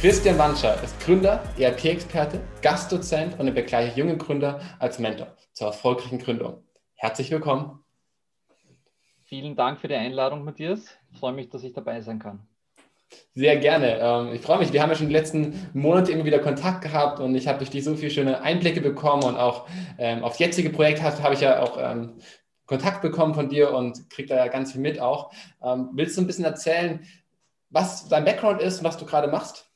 Christian 0.00 0.38
Wanscher 0.38 0.82
ist 0.82 0.98
Gründer, 1.04 1.42
ERP-Experte, 1.58 2.40
Gastdozent 2.62 3.38
und 3.38 3.48
er 3.48 3.52
begleitet 3.52 3.98
junge 3.98 4.16
Gründer 4.16 4.58
als 4.78 4.98
Mentor 4.98 5.26
zur 5.52 5.66
erfolgreichen 5.66 6.18
Gründung. 6.18 6.64
Herzlich 6.94 7.30
willkommen. 7.30 7.84
Vielen 9.26 9.56
Dank 9.56 9.78
für 9.78 9.88
die 9.88 9.96
Einladung, 9.96 10.42
Matthias. 10.42 10.86
Ich 11.12 11.18
freue 11.18 11.34
mich, 11.34 11.50
dass 11.50 11.64
ich 11.64 11.74
dabei 11.74 12.00
sein 12.00 12.18
kann. 12.18 12.48
Sehr 13.34 13.58
gerne. 13.58 13.98
Ähm, 14.00 14.32
ich 14.32 14.40
freue 14.40 14.58
mich. 14.60 14.72
Wir 14.72 14.80
haben 14.80 14.88
ja 14.88 14.96
schon 14.96 15.08
die 15.08 15.12
letzten 15.12 15.68
Monate 15.74 16.12
immer 16.12 16.24
wieder 16.24 16.38
Kontakt 16.38 16.80
gehabt 16.80 17.20
und 17.20 17.34
ich 17.34 17.46
habe 17.46 17.58
durch 17.58 17.68
dich 17.68 17.84
so 17.84 17.94
viele 17.94 18.10
schöne 18.10 18.40
Einblicke 18.40 18.80
bekommen 18.80 19.24
und 19.24 19.36
auch 19.36 19.68
ähm, 19.98 20.24
aufs 20.24 20.38
jetzige 20.38 20.70
Projekt 20.70 21.02
habe 21.02 21.34
ich 21.34 21.42
ja 21.42 21.62
auch 21.62 21.76
ähm, 21.78 22.14
Kontakt 22.64 23.02
bekommen 23.02 23.34
von 23.34 23.50
dir 23.50 23.74
und 23.74 24.08
kriege 24.08 24.28
da 24.28 24.36
ja 24.36 24.48
ganz 24.48 24.72
viel 24.72 24.80
mit 24.80 24.98
auch. 24.98 25.30
willst 25.92 26.16
du 26.16 26.22
ein 26.22 26.26
bisschen 26.26 26.46
erzählen, 26.46 27.06
was 27.68 28.08
dein 28.08 28.24
Background 28.24 28.62
ist 28.62 28.78
und 28.78 28.84
was 28.84 28.96
du 28.96 29.04
gerade 29.04 29.28
machst? 29.28 29.69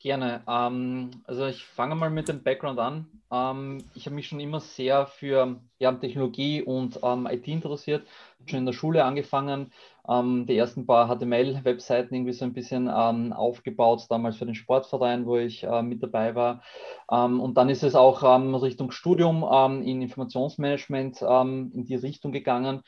Gerne. 0.00 0.42
Ähm, 0.46 1.10
also 1.24 1.46
ich 1.46 1.64
fange 1.64 1.96
mal 1.96 2.08
mit 2.08 2.28
dem 2.28 2.44
Background 2.44 2.78
an. 2.78 3.06
Ähm, 3.32 3.82
ich 3.96 4.06
habe 4.06 4.14
mich 4.14 4.28
schon 4.28 4.38
immer 4.38 4.60
sehr 4.60 5.06
für 5.06 5.56
ja, 5.80 5.92
Technologie 5.92 6.62
und 6.62 7.00
ähm, 7.02 7.26
IT 7.28 7.48
interessiert. 7.48 8.06
Schon 8.46 8.60
in 8.60 8.66
der 8.66 8.74
Schule 8.74 9.04
angefangen, 9.04 9.72
ähm, 10.08 10.46
die 10.46 10.56
ersten 10.56 10.86
paar 10.86 11.08
HTML-Webseiten 11.08 12.14
irgendwie 12.14 12.32
so 12.32 12.44
ein 12.44 12.52
bisschen 12.52 12.88
ähm, 12.94 13.32
aufgebaut, 13.32 14.06
damals 14.08 14.36
für 14.36 14.46
den 14.46 14.54
Sportverein, 14.54 15.26
wo 15.26 15.36
ich 15.36 15.64
äh, 15.64 15.82
mit 15.82 16.00
dabei 16.00 16.36
war. 16.36 16.62
Ähm, 17.10 17.40
und 17.40 17.56
dann 17.56 17.68
ist 17.68 17.82
es 17.82 17.96
auch 17.96 18.22
Richtung 18.62 18.92
Studium 18.92 19.42
in 19.82 20.00
Informationsmanagement 20.00 21.22
in 21.22 21.84
die 21.84 21.96
Richtung 21.96 22.30
gegangen 22.30 22.82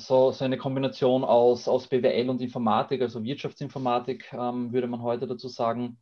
so, 0.00 0.32
so 0.32 0.44
eine 0.44 0.58
Kombination 0.58 1.24
aus, 1.24 1.68
aus 1.68 1.86
BWL 1.86 2.28
und 2.30 2.40
Informatik, 2.40 3.02
also 3.02 3.22
Wirtschaftsinformatik, 3.22 4.32
ähm, 4.32 4.72
würde 4.72 4.86
man 4.86 5.02
heute 5.02 5.26
dazu 5.26 5.48
sagen. 5.48 5.98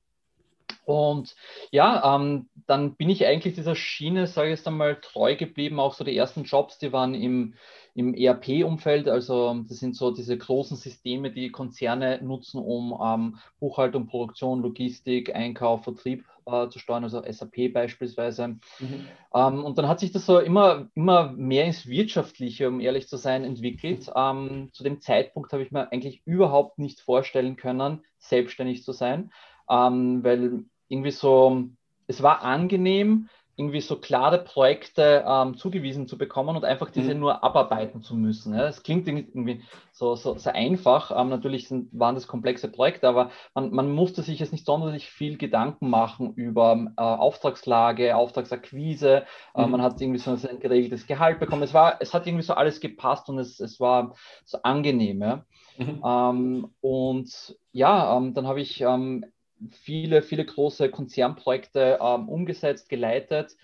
Und 0.85 1.37
ja, 1.71 2.17
ähm, 2.17 2.49
dann 2.67 2.97
bin 2.97 3.11
ich 3.11 3.27
eigentlich 3.27 3.55
dieser 3.55 3.75
Schiene, 3.75 4.27
sage 4.27 4.49
ich 4.49 4.59
jetzt 4.59 4.67
einmal, 4.67 4.97
treu 5.01 5.37
geblieben. 5.37 5.81
Auch 5.81 5.93
so 5.93 6.03
die 6.03 6.17
ersten 6.17 6.45
Jobs, 6.45 6.79
die 6.79 6.93
waren 6.93 7.15
im, 7.15 7.55
im 7.99 8.15
ERP-Umfeld. 8.15 9.09
Also 9.09 9.65
das 9.69 9.79
sind 9.79 9.97
so 9.97 10.13
diese 10.13 10.39
großen 10.39 10.77
Systeme, 10.77 11.33
die 11.33 11.51
Konzerne 11.51 12.21
nutzen, 12.23 12.61
um 12.61 12.97
ähm, 13.05 13.39
Buchhaltung, 13.59 14.07
Produktion, 14.07 14.63
Logistik, 14.63 15.35
Einkauf, 15.35 15.83
Vertrieb 15.83 16.25
äh, 16.47 16.69
zu 16.69 16.79
steuern, 16.79 17.03
also 17.03 17.21
SAP 17.29 17.73
beispielsweise. 17.73 18.49
Mhm. 18.79 19.09
Ähm, 19.35 19.65
und 19.65 19.79
dann 19.79 19.89
hat 19.89 19.99
sich 19.99 20.13
das 20.13 20.27
so 20.27 20.39
immer, 20.39 20.89
immer 20.95 21.33
mehr 21.33 21.65
ins 21.65 21.89
Wirtschaftliche, 21.89 22.69
um 22.69 22.79
ehrlich 22.79 23.09
zu 23.09 23.17
sein, 23.17 23.43
entwickelt. 23.43 24.09
Ähm, 24.15 24.69
zu 24.73 24.85
dem 24.85 25.01
Zeitpunkt 25.01 25.53
habe 25.53 25.65
ich 25.65 25.73
mir 25.73 25.91
eigentlich 25.91 26.23
überhaupt 26.25 26.79
nicht 26.79 27.01
vorstellen 27.01 27.57
können, 27.57 28.05
selbstständig 28.21 28.85
zu 28.85 28.93
sein, 28.93 29.33
ähm, 29.69 30.23
weil 30.23 30.63
irgendwie 30.87 31.11
so, 31.11 31.65
es 32.07 32.23
war 32.23 32.43
angenehm, 32.43 33.29
irgendwie 33.59 33.81
so 33.81 33.97
klare 33.97 34.39
Projekte 34.39 35.25
ähm, 35.27 35.57
zugewiesen 35.57 36.07
zu 36.07 36.17
bekommen 36.17 36.57
und 36.57 36.65
einfach 36.65 36.91
diese 36.91 37.13
mhm. 37.13 37.21
nur 37.21 37.43
abarbeiten 37.43 38.03
zu 38.03 38.15
müssen. 38.15 38.55
Ja. 38.55 38.61
Das 38.61 38.85
klingt 38.85 39.09
irgendwie 39.09 39.63
so, 39.91 40.15
so, 40.15 40.39
so 40.39 40.51
einfach. 40.51 41.11
Ähm, 41.11 41.29
natürlich 41.29 41.67
sind, 41.67 41.89
waren 41.93 42.15
das 42.15 42.29
komplexe 42.29 42.69
Projekte, 42.69 43.09
aber 43.09 43.33
man, 43.55 43.73
man, 43.73 43.91
musste 43.91 44.23
sich 44.23 44.39
jetzt 44.39 44.53
nicht 44.53 44.65
sonderlich 44.65 45.11
viel 45.11 45.39
Gedanken 45.39 45.91
machen 45.91 46.35
über 46.35 46.93
äh, 46.97 47.03
Auftragslage, 47.03 48.15
Auftragsakquise. 48.15 49.25
Äh, 49.57 49.67
mhm. 49.67 49.73
man 49.73 49.83
hat 49.83 50.01
irgendwie 50.01 50.21
so 50.21 50.31
ein 50.31 50.61
geregeltes 50.61 51.09
Gehalt 51.09 51.41
bekommen. 51.41 51.65
Es, 51.65 51.75
war, 51.75 51.97
es 52.01 52.15
hat 52.15 52.29
irgendwie 52.29 52.45
so 52.45 52.55
alles 52.55 52.79
gepasst 52.79 53.29
und 53.29 53.41
es, 53.41 53.59
es 53.59 53.81
war 53.81 54.15
so 54.45 54.63
angenehm. 54.63 55.21
Ja. 55.21 55.45
Mhm. 55.79 56.03
Ähm, 56.05 56.75
und 56.81 57.59
ja, 57.73 58.17
ähm, 58.17 58.35
dann 58.35 58.47
habe 58.47 58.61
ich 58.61 58.81
ähm, 58.83 59.25
viele, 59.71 60.23
viele 60.23 60.45
große 60.45 60.91
Konzernprojekte 60.91 61.99
ähm, 62.01 62.29
umgesetzt, 62.29 62.89
geleitet. 62.89 63.57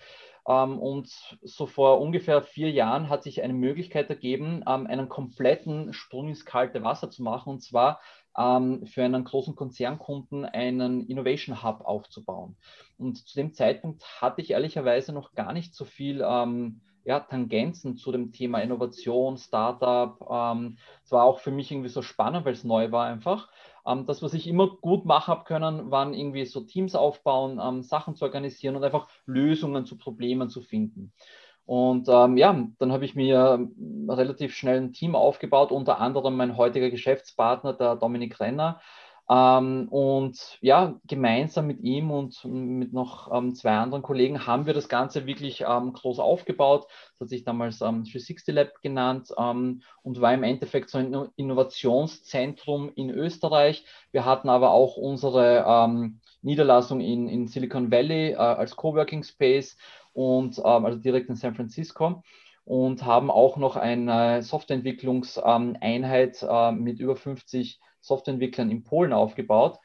Ähm, 0.47 0.79
und 0.79 1.09
so 1.41 1.65
vor 1.65 2.01
ungefähr 2.01 2.41
vier 2.41 2.71
Jahren 2.71 3.09
hat 3.09 3.23
sich 3.23 3.41
eine 3.41 3.53
Möglichkeit 3.53 4.09
ergeben, 4.09 4.63
ähm, 4.67 4.87
einen 4.87 5.09
kompletten 5.09 5.93
Sprung 5.93 6.29
ins 6.29 6.45
kalte 6.45 6.83
Wasser 6.83 7.09
zu 7.09 7.23
machen. 7.23 7.49
Und 7.49 7.61
zwar 7.61 7.99
ähm, 8.37 8.85
für 8.85 9.03
einen 9.03 9.23
großen 9.23 9.55
Konzernkunden 9.55 10.45
einen 10.45 11.07
Innovation 11.07 11.63
Hub 11.63 11.81
aufzubauen. 11.81 12.55
Und 12.97 13.27
zu 13.27 13.35
dem 13.35 13.53
Zeitpunkt 13.53 14.03
hatte 14.21 14.41
ich 14.41 14.51
ehrlicherweise 14.51 15.13
noch 15.13 15.33
gar 15.33 15.53
nicht 15.53 15.73
so 15.73 15.85
viel 15.85 16.23
ähm, 16.27 16.81
ja, 17.05 17.19
Tangenzen 17.19 17.95
zu 17.97 18.11
dem 18.11 18.31
Thema 18.31 18.59
Innovation, 18.59 19.37
Startup. 19.37 20.17
Ähm, 20.29 20.77
es 21.03 21.11
war 21.11 21.23
auch 21.23 21.39
für 21.39 21.51
mich 21.51 21.71
irgendwie 21.71 21.89
so 21.89 22.01
spannend, 22.01 22.45
weil 22.45 22.53
es 22.53 22.63
neu 22.63 22.91
war 22.91 23.05
einfach. 23.05 23.49
Ähm, 23.87 24.05
das, 24.05 24.21
was 24.23 24.33
ich 24.33 24.47
immer 24.47 24.67
gut 24.81 25.05
machen 25.05 25.27
habe 25.27 25.43
können, 25.45 25.91
waren 25.91 26.13
irgendwie 26.13 26.45
so 26.45 26.61
Teams 26.61 26.95
aufbauen, 26.95 27.59
ähm, 27.63 27.83
Sachen 27.83 28.15
zu 28.15 28.25
organisieren 28.25 28.75
und 28.75 28.83
einfach 28.83 29.07
Lösungen 29.25 29.85
zu 29.85 29.97
Problemen 29.97 30.49
zu 30.49 30.61
finden. 30.61 31.13
Und 31.65 32.07
ähm, 32.09 32.37
ja, 32.37 32.67
dann 32.77 32.91
habe 32.91 33.05
ich 33.05 33.15
mir 33.15 33.67
relativ 34.07 34.53
schnell 34.55 34.77
ein 34.77 34.93
Team 34.93 35.15
aufgebaut, 35.15 35.71
unter 35.71 35.99
anderem 35.99 36.35
mein 36.35 36.57
heutiger 36.57 36.91
Geschäftspartner, 36.91 37.73
der 37.73 37.95
Dominik 37.95 38.39
Renner, 38.39 38.79
ähm, 39.27 39.87
und 39.89 40.59
ja, 40.61 40.99
gemeinsam 41.07 41.65
mit 41.65 41.79
ihm 41.81 42.11
und 42.11 42.45
mit 42.45 42.93
noch 42.93 43.31
ähm, 43.33 43.55
zwei 43.55 43.71
anderen 43.71 44.03
Kollegen 44.03 44.45
haben 44.45 44.67
wir 44.67 44.75
das 44.75 44.87
Ganze 44.87 45.25
wirklich 45.25 45.65
ähm, 45.67 45.93
groß 45.93 46.19
aufgebaut. 46.19 46.85
Das 47.13 47.21
hat 47.21 47.29
sich 47.29 47.43
damals 47.43 47.81
ähm, 47.81 48.03
360 48.03 48.53
Lab 48.53 48.79
genannt 48.81 49.33
ähm, 49.37 49.81
und 50.03 50.21
war 50.21 50.31
im 50.33 50.43
Endeffekt 50.43 50.91
so 50.91 50.99
ein 50.99 51.27
Innovationszentrum 51.37 52.91
in 52.95 53.09
Österreich. 53.09 53.83
Wir 54.11 54.25
hatten 54.25 54.49
aber 54.49 54.69
auch 54.71 54.95
unsere 54.95 55.65
ähm, 55.67 56.19
Niederlassung 56.43 57.01
in, 57.01 57.27
in 57.27 57.47
Silicon 57.47 57.89
Valley 57.89 58.33
äh, 58.33 58.35
als 58.35 58.75
Coworking 58.75 59.23
Space 59.23 59.75
und 60.13 60.59
ähm, 60.59 60.85
also 60.85 60.99
direkt 60.99 61.29
in 61.29 61.35
San 61.35 61.55
Francisco 61.55 62.21
und 62.63 63.03
haben 63.03 63.31
auch 63.31 63.57
noch 63.57 63.75
eine 63.75 64.43
Softwareentwicklungseinheit 64.43 66.45
äh, 66.47 66.71
mit 66.71 66.99
über 66.99 67.15
50 67.15 67.79
Softwareentwicklern 68.05 68.71
in 68.71 68.83
Polen 68.83 69.13
aufgebaut. 69.13 69.79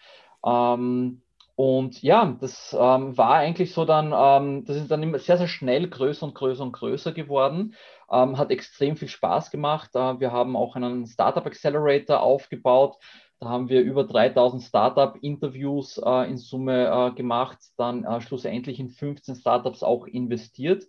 Ähm, 0.45 1.23
und 1.57 2.01
ja, 2.01 2.37
das 2.41 2.75
ähm, 2.79 3.19
war 3.19 3.35
eigentlich 3.35 3.75
so 3.75 3.85
dann, 3.85 4.15
ähm, 4.17 4.65
das 4.65 4.77
ist 4.77 4.91
dann 4.91 5.03
immer 5.03 5.19
sehr, 5.19 5.37
sehr 5.37 5.47
schnell 5.47 5.91
größer 5.91 6.25
und 6.25 6.35
größer 6.35 6.63
und 6.63 6.73
größer 6.73 7.13
geworden. 7.13 7.75
Ähm, 8.11 8.39
hat 8.39 8.51
extrem 8.51 8.97
viel 8.97 9.09
Spaß 9.09 9.51
gemacht. 9.51 9.91
Äh, 9.95 10.21
wir 10.21 10.33
haben 10.33 10.57
auch 10.57 10.75
einen 10.75 11.07
Startup 11.07 11.45
Accelerator 11.45 12.21
aufgebaut. 12.21 12.97
Da 13.41 13.49
haben 13.49 13.69
wir 13.69 13.83
über 13.83 14.05
3000 14.05 14.63
Startup-Interviews 14.63 15.99
äh, 16.05 16.31
in 16.31 16.39
Summe 16.39 16.87
äh, 16.87 17.15
gemacht, 17.15 17.59
dann 17.77 18.05
äh, 18.05 18.21
schlussendlich 18.21 18.81
in 18.81 18.89
15 18.89 19.37
Startups 19.37 19.83
auch 19.83 20.07
investiert 20.07 20.85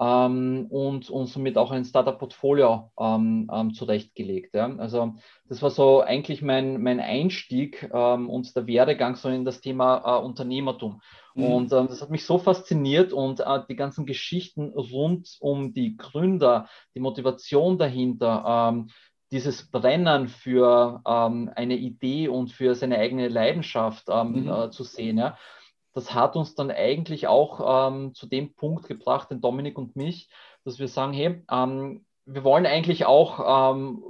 ähm, 0.00 0.66
und, 0.70 1.10
und 1.10 1.26
somit 1.26 1.58
auch 1.58 1.70
ein 1.70 1.84
Startup-Portfolio 1.84 2.90
ähm, 2.98 3.50
ähm, 3.52 3.74
zurechtgelegt. 3.74 4.54
Ja. 4.54 4.74
Also 4.76 5.14
das 5.48 5.60
war 5.60 5.70
so 5.70 6.00
eigentlich 6.00 6.40
mein, 6.40 6.82
mein 6.82 7.00
Einstieg 7.00 7.90
ähm, 7.92 8.30
und 8.30 8.54
der 8.54 8.66
Werdegang 8.66 9.16
so 9.16 9.28
in 9.28 9.44
das 9.44 9.60
Thema 9.60 10.18
äh, 10.18 10.24
Unternehmertum. 10.24 11.00
Mhm. 11.34 11.44
Und 11.44 11.72
ähm, 11.72 11.88
das 11.88 12.00
hat 12.00 12.10
mich 12.10 12.24
so 12.24 12.38
fasziniert 12.38 13.12
und 13.12 13.40
äh, 13.40 13.60
die 13.68 13.76
ganzen 13.76 14.06
Geschichten 14.06 14.72
rund 14.72 15.36
um 15.40 15.72
die 15.72 15.96
Gründer, 15.96 16.68
die 16.94 17.00
Motivation 17.00 17.78
dahinter, 17.78 18.70
ähm, 18.70 18.90
dieses 19.30 19.70
Brennen 19.70 20.28
für 20.28 21.02
eine 21.04 21.76
Idee 21.76 22.28
und 22.28 22.50
für 22.50 22.74
seine 22.74 22.96
eigene 22.96 23.28
Leidenschaft 23.28 24.08
mhm. 24.08 24.48
äh, 24.48 24.70
zu 24.70 24.84
sehen. 24.84 25.18
Ja 25.18 25.36
das 25.98 26.14
hat 26.14 26.36
uns 26.36 26.54
dann 26.54 26.70
eigentlich 26.70 27.26
auch 27.26 27.88
ähm, 27.88 28.14
zu 28.14 28.28
dem 28.28 28.54
Punkt 28.54 28.86
gebracht, 28.86 29.32
den 29.32 29.40
Dominik 29.40 29.76
und 29.76 29.96
mich, 29.96 30.28
dass 30.64 30.78
wir 30.78 30.86
sagen, 30.86 31.12
hey, 31.12 31.42
ähm, 31.50 32.06
wir 32.24 32.44
wollen 32.44 32.66
eigentlich 32.66 33.04
auch 33.04 33.72
ähm, 33.74 34.04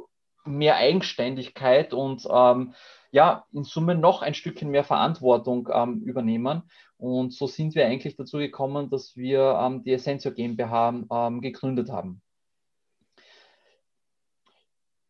mehr 0.44 0.76
Eigenständigkeit 0.76 1.94
und 1.94 2.28
ähm, 2.30 2.74
ja, 3.10 3.46
in 3.54 3.64
Summe 3.64 3.94
noch 3.94 4.20
ein 4.20 4.34
Stückchen 4.34 4.68
mehr 4.68 4.84
Verantwortung 4.84 5.70
ähm, 5.72 6.02
übernehmen. 6.02 6.64
Und 6.98 7.32
so 7.32 7.46
sind 7.46 7.74
wir 7.74 7.86
eigentlich 7.86 8.16
dazu 8.16 8.36
gekommen, 8.36 8.90
dass 8.90 9.16
wir 9.16 9.58
ähm, 9.58 9.82
die 9.82 9.94
Essentio 9.94 10.32
GmbH 10.32 10.90
gegründet 11.40 11.90
haben. 11.90 12.20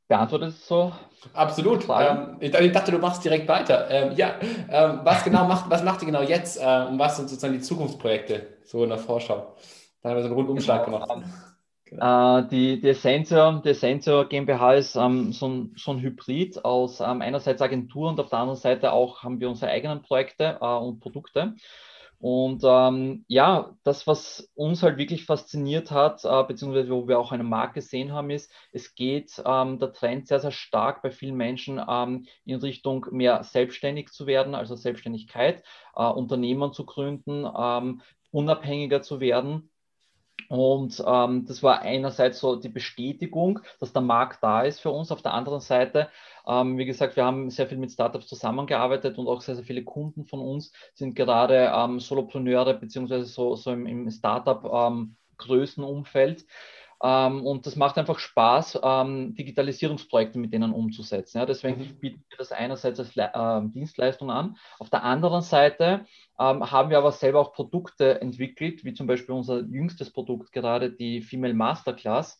Beantwortet 0.08 0.48
es 0.48 0.66
so? 0.66 0.90
Absolut. 1.34 1.86
Ähm, 1.88 2.38
ich, 2.40 2.54
ich, 2.54 2.72
dachte, 2.72 2.92
du 2.92 2.98
machst 2.98 3.22
direkt 3.22 3.46
weiter. 3.46 3.90
Ähm, 3.90 4.12
ja, 4.16 4.34
ähm, 4.70 5.00
was 5.04 5.22
genau 5.22 5.44
macht, 5.44 5.68
was 5.70 5.84
macht 5.84 6.00
ihr 6.02 6.06
genau 6.06 6.22
jetzt 6.22 6.56
äh, 6.56 6.86
und 6.88 6.98
was 6.98 7.16
sind 7.16 7.28
sozusagen 7.28 7.52
die 7.52 7.60
Zukunftsprojekte 7.60 8.46
so 8.64 8.82
in 8.84 8.88
der 8.88 8.98
Vorschau? 8.98 9.54
Da 10.02 10.08
haben 10.08 10.16
wir 10.16 10.22
so 10.22 10.28
einen 10.28 10.36
Rundumschlag 10.36 10.86
genau. 10.86 11.00
gemacht. 11.00 11.24
Genau. 11.84 12.38
Äh, 12.38 12.48
die, 12.48 12.80
die, 12.80 12.94
Sensor, 12.94 13.60
die 13.62 13.74
Sensor 13.74 14.26
GmbH 14.26 14.74
ist 14.74 14.96
ähm, 14.96 15.32
so, 15.32 15.48
ein, 15.48 15.74
so 15.76 15.92
ein 15.92 16.00
Hybrid 16.00 16.64
aus 16.64 17.00
ähm, 17.00 17.20
einerseits 17.20 17.60
Agentur 17.60 18.08
und 18.08 18.20
auf 18.20 18.30
der 18.30 18.38
anderen 18.38 18.58
Seite 18.58 18.92
auch 18.92 19.22
haben 19.22 19.40
wir 19.40 19.48
unsere 19.48 19.70
eigenen 19.70 20.02
Projekte 20.02 20.58
äh, 20.60 20.64
und 20.64 21.00
Produkte. 21.00 21.54
Und 22.20 22.62
ähm, 22.64 23.24
ja, 23.28 23.76
das, 23.84 24.08
was 24.08 24.50
uns 24.54 24.82
halt 24.82 24.98
wirklich 24.98 25.24
fasziniert 25.24 25.92
hat, 25.92 26.24
äh, 26.24 26.44
beziehungsweise 26.44 26.90
wo 26.90 27.06
wir 27.06 27.18
auch 27.20 27.30
eine 27.30 27.44
Marke 27.44 27.74
gesehen 27.74 28.12
haben, 28.12 28.30
ist, 28.30 28.52
es 28.72 28.96
geht 28.96 29.40
ähm, 29.46 29.78
der 29.78 29.92
Trend 29.92 30.26
sehr, 30.26 30.40
sehr 30.40 30.50
stark 30.50 31.00
bei 31.02 31.12
vielen 31.12 31.36
Menschen 31.36 31.80
ähm, 31.88 32.26
in 32.44 32.56
Richtung 32.56 33.06
mehr 33.12 33.44
selbstständig 33.44 34.08
zu 34.08 34.26
werden, 34.26 34.56
also 34.56 34.74
Selbstständigkeit, 34.74 35.62
äh, 35.94 36.02
Unternehmen 36.02 36.72
zu 36.72 36.84
gründen, 36.84 37.46
ähm, 37.56 38.02
unabhängiger 38.32 39.00
zu 39.00 39.20
werden. 39.20 39.70
Und 40.48 41.02
ähm, 41.06 41.44
das 41.46 41.62
war 41.62 41.82
einerseits 41.82 42.38
so 42.40 42.56
die 42.56 42.68
Bestätigung, 42.70 43.60
dass 43.80 43.92
der 43.92 44.02
Markt 44.02 44.42
da 44.42 44.62
ist 44.62 44.80
für 44.80 44.90
uns. 44.90 45.12
Auf 45.12 45.22
der 45.22 45.34
anderen 45.34 45.60
Seite, 45.60 46.08
ähm, 46.46 46.78
wie 46.78 46.86
gesagt, 46.86 47.16
wir 47.16 47.24
haben 47.24 47.50
sehr 47.50 47.66
viel 47.68 47.78
mit 47.78 47.92
Startups 47.92 48.26
zusammengearbeitet 48.28 49.18
und 49.18 49.28
auch 49.28 49.40
sehr, 49.42 49.56
sehr 49.56 49.64
viele 49.64 49.84
Kunden 49.84 50.24
von 50.24 50.40
uns 50.40 50.72
sind 50.94 51.14
gerade 51.14 51.70
ähm, 51.74 52.00
Solopreneure 52.00 52.74
beziehungsweise 52.74 53.26
so, 53.26 53.56
so 53.56 53.72
im, 53.72 53.86
im 53.86 54.10
Startup-Größenumfeld. 54.10 56.46
Ähm, 57.02 57.46
und 57.46 57.66
das 57.66 57.76
macht 57.76 57.96
einfach 57.96 58.18
Spaß, 58.18 58.80
ähm, 58.82 59.34
Digitalisierungsprojekte 59.34 60.38
mit 60.38 60.52
denen 60.52 60.72
umzusetzen. 60.72 61.38
Ja, 61.38 61.46
deswegen 61.46 61.80
mhm. 61.80 61.98
bieten 62.00 62.24
wir 62.28 62.38
das 62.38 62.50
einerseits 62.50 62.98
als 62.98 63.16
äh, 63.16 63.68
Dienstleistung 63.72 64.30
an. 64.30 64.56
Auf 64.78 64.90
der 64.90 65.04
anderen 65.04 65.42
Seite 65.42 66.06
ähm, 66.40 66.70
haben 66.70 66.90
wir 66.90 66.98
aber 66.98 67.12
selber 67.12 67.40
auch 67.40 67.52
Produkte 67.52 68.20
entwickelt, 68.20 68.84
wie 68.84 68.94
zum 68.94 69.06
Beispiel 69.06 69.34
unser 69.34 69.60
jüngstes 69.60 70.12
Produkt 70.12 70.52
gerade, 70.52 70.90
die 70.90 71.22
Female 71.22 71.54
Masterclass. 71.54 72.38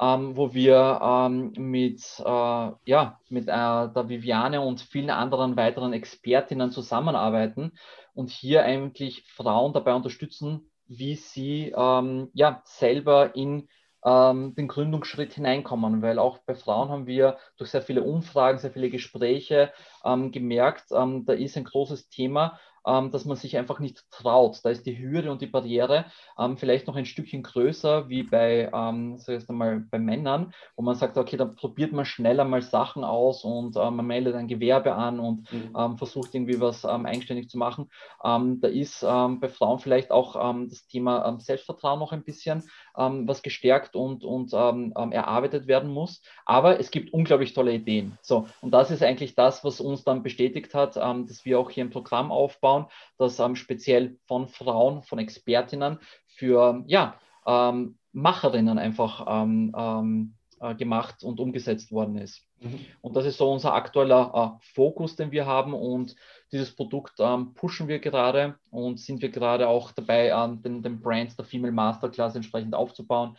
Ähm, 0.00 0.34
wo 0.34 0.54
wir 0.54 0.98
ähm, 1.02 1.52
mit, 1.58 2.00
äh, 2.20 2.22
ja, 2.24 3.20
mit 3.28 3.48
äh, 3.48 3.48
der 3.48 4.08
Viviane 4.08 4.62
und 4.62 4.80
vielen 4.80 5.10
anderen 5.10 5.56
weiteren 5.56 5.92
Expertinnen 5.92 6.70
zusammenarbeiten 6.70 7.72
und 8.14 8.30
hier 8.30 8.64
eigentlich 8.64 9.24
Frauen 9.24 9.74
dabei 9.74 9.92
unterstützen, 9.92 10.70
wie 10.86 11.16
sie 11.16 11.74
ähm, 11.76 12.30
ja, 12.32 12.62
selber 12.64 13.34
in 13.36 13.68
ähm, 14.04 14.54
den 14.54 14.68
Gründungsschritt 14.68 15.34
hineinkommen, 15.34 16.02
weil 16.02 16.18
auch 16.18 16.38
bei 16.38 16.54
Frauen 16.54 16.88
haben 16.88 17.06
wir 17.06 17.38
durch 17.56 17.70
sehr 17.70 17.82
viele 17.82 18.02
Umfragen, 18.02 18.58
sehr 18.58 18.72
viele 18.72 18.90
Gespräche 18.90 19.72
ähm, 20.04 20.32
gemerkt, 20.32 20.86
ähm, 20.92 21.24
da 21.24 21.32
ist 21.32 21.56
ein 21.56 21.64
großes 21.64 22.08
Thema, 22.08 22.58
ähm, 22.86 23.10
dass 23.10 23.24
man 23.24 23.36
sich 23.36 23.56
einfach 23.56 23.78
nicht 23.78 24.10
traut. 24.10 24.60
Da 24.62 24.70
ist 24.70 24.86
die 24.86 24.98
Hürde 24.98 25.30
und 25.30 25.42
die 25.42 25.46
Barriere 25.46 26.06
ähm, 26.38 26.56
vielleicht 26.56 26.86
noch 26.86 26.96
ein 26.96 27.04
Stückchen 27.04 27.42
größer 27.42 28.08
wie 28.08 28.22
bei, 28.22 28.70
ähm, 28.72 29.18
so 29.18 29.32
jetzt 29.32 29.50
einmal 29.50 29.80
bei 29.90 29.98
Männern, 29.98 30.54
wo 30.76 30.82
man 30.82 30.94
sagt, 30.94 31.18
okay, 31.18 31.36
dann 31.36 31.54
probiert 31.56 31.92
man 31.92 32.04
schneller 32.04 32.44
mal 32.44 32.62
Sachen 32.62 33.04
aus 33.04 33.44
und 33.44 33.76
äh, 33.76 33.90
man 33.90 34.06
meldet 34.06 34.34
ein 34.34 34.48
Gewerbe 34.48 34.94
an 34.94 35.20
und 35.20 35.52
mhm. 35.52 35.70
Ähm, 35.76 35.98
versucht 35.98 36.34
irgendwie 36.34 36.60
was 36.60 36.84
ähm, 36.84 37.06
eigenständig 37.06 37.48
zu 37.48 37.56
machen. 37.56 37.90
Ähm, 38.24 38.60
da 38.60 38.68
ist 38.68 39.00
bei 39.02 39.48
Frauen 39.48 39.78
vielleicht 39.78 40.10
auch 40.10 40.34
das 40.68 40.86
Thema 40.86 41.38
Selbstvertrauen 41.38 41.98
noch 41.98 42.12
ein 42.12 42.24
bisschen 42.24 42.64
was 42.94 43.42
gestärkt 43.42 43.94
und, 43.94 44.24
und 44.24 44.52
erarbeitet 44.52 45.66
werden 45.66 45.90
muss. 45.90 46.22
Aber 46.44 46.80
es 46.80 46.90
gibt 46.90 47.12
unglaublich 47.12 47.54
tolle 47.54 47.72
Ideen. 47.72 48.18
So, 48.20 48.46
und 48.60 48.72
das 48.72 48.90
ist 48.90 49.02
eigentlich 49.02 49.34
das, 49.34 49.64
was 49.64 49.80
uns 49.80 50.04
dann 50.04 50.22
bestätigt 50.22 50.74
hat, 50.74 50.96
dass 50.96 51.44
wir 51.44 51.58
auch 51.58 51.70
hier 51.70 51.84
ein 51.84 51.90
Programm 51.90 52.32
aufbauen 52.32 52.69
aufbauen, 52.70 52.86
das 53.18 53.38
ähm, 53.38 53.56
speziell 53.56 54.18
von 54.26 54.48
Frauen, 54.48 55.02
von 55.02 55.18
Expertinnen 55.18 55.98
für 56.26 56.84
ja, 56.86 57.14
ähm, 57.46 57.96
Macherinnen 58.12 58.78
einfach 58.78 59.26
ähm, 59.28 59.74
ähm, 59.76 60.34
äh, 60.60 60.74
gemacht 60.74 61.22
und 61.22 61.40
umgesetzt 61.40 61.92
worden 61.92 62.16
ist. 62.16 62.42
Mhm. 62.60 62.80
Und 63.00 63.16
das 63.16 63.26
ist 63.26 63.38
so 63.38 63.50
unser 63.50 63.74
aktueller 63.74 64.58
äh, 64.60 64.64
Fokus, 64.74 65.16
den 65.16 65.30
wir 65.30 65.46
haben. 65.46 65.74
Und 65.74 66.16
dieses 66.52 66.74
Produkt 66.74 67.14
ähm, 67.18 67.54
pushen 67.54 67.88
wir 67.88 67.98
gerade 67.98 68.58
und 68.70 68.98
sind 69.00 69.22
wir 69.22 69.30
gerade 69.30 69.68
auch 69.68 69.92
dabei, 69.92 70.30
den, 70.64 70.82
den 70.82 71.00
Brands 71.00 71.36
der 71.36 71.44
Female 71.44 71.72
Masterclass 71.72 72.34
entsprechend 72.34 72.74
aufzubauen 72.74 73.36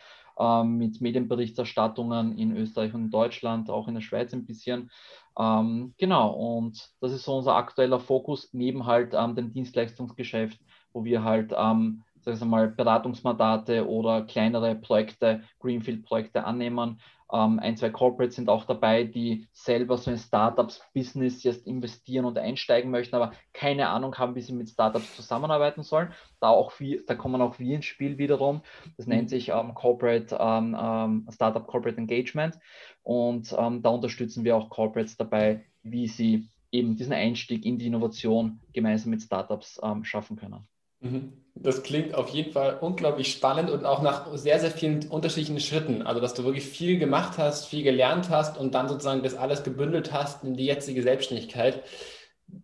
mit 0.64 1.02
Medienberichterstattungen 1.02 2.38
in 2.38 2.56
Österreich 2.56 2.94
und 2.94 3.10
Deutschland, 3.10 3.68
auch 3.68 3.86
in 3.86 3.94
der 3.94 4.00
Schweiz 4.00 4.32
ein 4.32 4.46
bisschen. 4.46 4.90
Ähm, 5.38 5.94
genau, 5.98 6.30
und 6.30 6.90
das 7.00 7.12
ist 7.12 7.24
so 7.24 7.36
unser 7.36 7.56
aktueller 7.56 8.00
Fokus 8.00 8.50
neben 8.52 8.86
halt 8.86 9.14
ähm, 9.14 9.34
dem 9.34 9.52
Dienstleistungsgeschäft, 9.52 10.60
wo 10.92 11.04
wir 11.04 11.24
halt 11.24 11.52
ähm, 11.56 12.02
sag 12.22 12.34
ich 12.34 12.44
mal, 12.44 12.68
Beratungsmandate 12.68 13.88
oder 13.88 14.22
kleinere 14.22 14.74
Projekte, 14.76 15.42
Greenfield-Projekte 15.58 16.44
annehmen, 16.44 17.00
ähm, 17.32 17.58
ein, 17.58 17.76
zwei 17.76 17.90
Corporates 17.90 18.36
sind 18.36 18.48
auch 18.48 18.64
dabei, 18.64 19.04
die 19.04 19.48
selber 19.52 19.96
so 19.96 20.10
in 20.10 20.18
Startups-Business 20.18 21.42
jetzt 21.42 21.66
investieren 21.66 22.24
und 22.26 22.38
einsteigen 22.38 22.90
möchten, 22.90 23.16
aber 23.16 23.32
keine 23.52 23.88
Ahnung 23.88 24.16
haben, 24.18 24.34
wie 24.34 24.42
sie 24.42 24.52
mit 24.52 24.68
Startups 24.68 25.16
zusammenarbeiten 25.16 25.82
sollen. 25.82 26.12
Da, 26.40 26.48
auch 26.48 26.78
wir, 26.78 27.04
da 27.06 27.14
kommen 27.14 27.40
auch 27.40 27.58
wir 27.58 27.76
ins 27.76 27.86
Spiel 27.86 28.18
wiederum. 28.18 28.62
Das 28.96 29.06
nennt 29.06 29.30
sich 29.30 29.48
ähm, 29.48 29.74
Corporate, 29.74 30.36
ähm, 30.38 30.76
ähm 30.78 31.28
Startup 31.30 31.66
Corporate 31.66 31.98
Engagement. 31.98 32.58
Und 33.02 33.54
ähm, 33.58 33.82
da 33.82 33.90
unterstützen 33.90 34.44
wir 34.44 34.56
auch 34.56 34.68
Corporates 34.68 35.16
dabei, 35.16 35.64
wie 35.82 36.08
sie 36.08 36.48
eben 36.70 36.96
diesen 36.96 37.12
Einstieg 37.12 37.64
in 37.64 37.78
die 37.78 37.86
Innovation 37.86 38.60
gemeinsam 38.72 39.10
mit 39.10 39.22
Startups 39.22 39.80
ähm, 39.82 40.04
schaffen 40.04 40.36
können. 40.36 40.66
Mhm. 41.02 41.32
Das 41.54 41.82
klingt 41.82 42.14
auf 42.14 42.30
jeden 42.30 42.52
Fall 42.52 42.78
unglaublich 42.80 43.30
spannend 43.30 43.70
und 43.70 43.84
auch 43.84 44.00
nach 44.00 44.26
sehr, 44.34 44.58
sehr 44.58 44.70
vielen 44.70 45.08
unterschiedlichen 45.10 45.60
Schritten. 45.60 46.02
Also, 46.02 46.20
dass 46.20 46.32
du 46.32 46.44
wirklich 46.44 46.64
viel 46.64 46.98
gemacht 46.98 47.36
hast, 47.36 47.66
viel 47.66 47.82
gelernt 47.82 48.30
hast 48.30 48.56
und 48.56 48.74
dann 48.74 48.88
sozusagen 48.88 49.22
das 49.22 49.34
alles 49.34 49.62
gebündelt 49.62 50.12
hast 50.12 50.44
in 50.44 50.54
die 50.54 50.64
jetzige 50.64 51.02
Selbstständigkeit. 51.02 51.82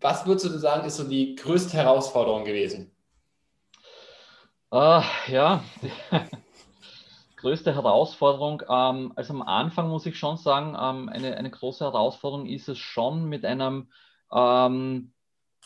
Was 0.00 0.26
würdest 0.26 0.46
du 0.46 0.58
sagen, 0.58 0.86
ist 0.86 0.96
so 0.96 1.04
die 1.04 1.34
größte 1.34 1.76
Herausforderung 1.76 2.44
gewesen? 2.44 2.90
Uh, 4.72 5.02
ja, 5.28 5.62
größte 7.36 7.74
Herausforderung. 7.74 8.62
Ähm, 8.68 9.12
also 9.16 9.34
am 9.34 9.42
Anfang 9.42 9.88
muss 9.88 10.06
ich 10.06 10.18
schon 10.18 10.36
sagen, 10.36 10.76
ähm, 10.78 11.08
eine, 11.08 11.36
eine 11.36 11.50
große 11.50 11.84
Herausforderung 11.84 12.46
ist 12.46 12.68
es 12.68 12.78
schon 12.78 13.28
mit 13.28 13.44
einem 13.44 13.90
ähm, 14.32 15.12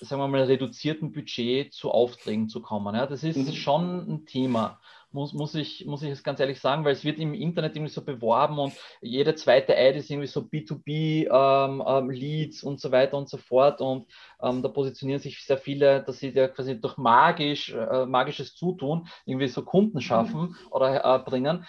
sagen 0.00 0.20
wir 0.20 0.28
mal, 0.28 0.42
reduzierten 0.42 1.12
Budget 1.12 1.72
zu 1.72 1.90
Aufträgen 1.90 2.48
zu 2.48 2.60
kommen. 2.60 2.94
Ja, 2.94 3.06
das 3.06 3.24
ist 3.24 3.36
mhm. 3.36 3.52
schon 3.52 4.12
ein 4.12 4.26
Thema, 4.26 4.80
muss, 5.12 5.32
muss, 5.32 5.54
ich, 5.54 5.86
muss 5.86 6.02
ich 6.02 6.10
es 6.10 6.22
ganz 6.22 6.40
ehrlich 6.40 6.60
sagen, 6.60 6.84
weil 6.84 6.92
es 6.92 7.04
wird 7.04 7.18
im 7.18 7.32
Internet 7.34 7.76
irgendwie 7.76 7.92
so 7.92 8.02
beworben 8.02 8.58
und 8.58 8.74
jede 9.00 9.34
zweite 9.34 9.76
Ad 9.76 9.98
ist 9.98 10.10
irgendwie 10.10 10.26
so 10.26 10.40
B2B-Leads 10.40 12.62
ähm, 12.62 12.66
ähm, 12.66 12.68
und 12.68 12.80
so 12.80 12.90
weiter 12.90 13.18
und 13.18 13.28
so 13.28 13.36
fort. 13.36 13.80
Und 13.80 14.06
ähm, 14.42 14.62
da 14.62 14.68
positionieren 14.68 15.20
sich 15.20 15.44
sehr 15.44 15.58
viele, 15.58 16.02
dass 16.02 16.18
sie 16.18 16.30
ja 16.30 16.48
quasi 16.48 16.80
durch 16.80 16.96
magisch, 16.96 17.72
äh, 17.72 18.06
magisches 18.06 18.54
Zutun 18.54 19.08
irgendwie 19.24 19.48
so 19.48 19.62
Kunden 19.62 19.98
mhm. 19.98 20.02
schaffen 20.02 20.56
oder 20.70 21.04
äh, 21.04 21.18
bringen. 21.18 21.64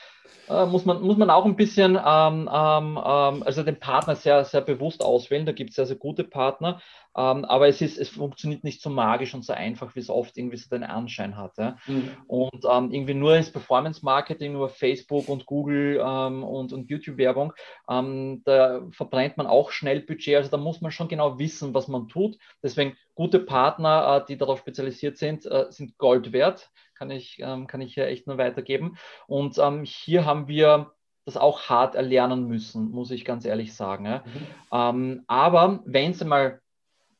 Äh, 0.50 0.66
muss, 0.66 0.86
man, 0.86 1.02
muss 1.02 1.18
man 1.18 1.30
auch 1.30 1.46
ein 1.46 1.56
bisschen, 1.56 1.96
ähm, 1.96 2.50
ähm, 2.52 3.00
ähm, 3.03 3.44
also 3.44 3.63
den 3.63 3.80
Partner 3.80 4.15
sehr, 4.15 4.44
sehr 4.44 4.62
bewusst 4.62 5.03
auswählen. 5.03 5.46
Da 5.46 5.51
gibt 5.51 5.70
es 5.70 5.77
sehr, 5.77 5.86
sehr 5.86 5.96
gute 5.96 6.24
Partner. 6.24 6.82
Ähm, 7.15 7.46
aber 7.46 7.68
es, 7.68 7.80
ist, 7.82 8.00
es 8.00 8.10
funktioniert 8.10 8.63
nicht 8.63 8.82
so 8.82 8.89
magisch 8.89 9.36
und 9.36 9.46
so 9.46 9.53
einfach, 9.53 9.96
wie 9.96 10.00
es 10.00 10.10
oft 10.10 10.36
irgendwie 10.36 10.58
so 10.58 10.68
den 10.70 10.84
Anschein 10.84 11.38
hat. 11.38 11.58
Ja? 11.58 11.77
Mhm. 11.86 12.10
Und 12.27 12.65
ähm, 12.70 12.92
irgendwie 12.92 13.13
nur 13.13 13.36
ins 13.36 13.51
Performance-Marketing, 13.51 14.53
nur 14.53 14.70
Facebook 14.70 15.30
und 15.30 15.46
Google 15.46 16.00
und, 16.00 16.74
und 16.74 16.89
YouTube-Werbung, 16.89 17.53
da 17.86 18.82
verbrennt 18.92 19.38
man 19.38 19.46
auch 19.48 19.72
schnell 19.72 20.01
Budget. 20.01 20.38
Also 20.38 20.50
da 20.50 20.58
muss 20.58 20.82
man 20.82 20.92
schon 20.92 21.08
genau 21.08 21.38
wissen, 21.38 21.74
was 21.74 21.88
man 21.88 22.08
tut. 22.08 22.38
Deswegen 22.63 22.98
gute 23.13 23.39
Partner, 23.39 24.22
äh, 24.24 24.25
die 24.25 24.38
darauf 24.38 24.60
spezialisiert 24.60 25.17
sind, 25.17 25.46
äh, 25.46 25.65
sind 25.70 25.98
Gold 25.98 26.32
wert. 26.32 26.72
Kann 26.96 27.12
ich, 27.12 27.38
ähm, 27.39 27.67
kann 27.67 27.82
ich 27.82 27.93
hier 27.93 28.08
echt 28.08 28.27
nur 28.27 28.38
weitergeben. 28.38 28.98
Und 29.27 29.58
ähm, 29.58 29.84
hier 29.84 30.25
haben 30.25 30.48
wir 30.48 30.93
das 31.25 31.38
auch 31.38 31.70
hart 31.70 31.96
erlernen 31.96 32.48
müssen, 32.48 32.91
muss 32.91 33.12
ich 33.12 33.25
ganz 33.25 33.46
ehrlich 33.46 33.75
sagen. 33.75 34.05
Mhm. 34.05 34.48
Ähm, 34.72 35.24
aber 35.27 35.82
wenn 35.86 36.13
Sie 36.13 36.25
mal 36.25 36.62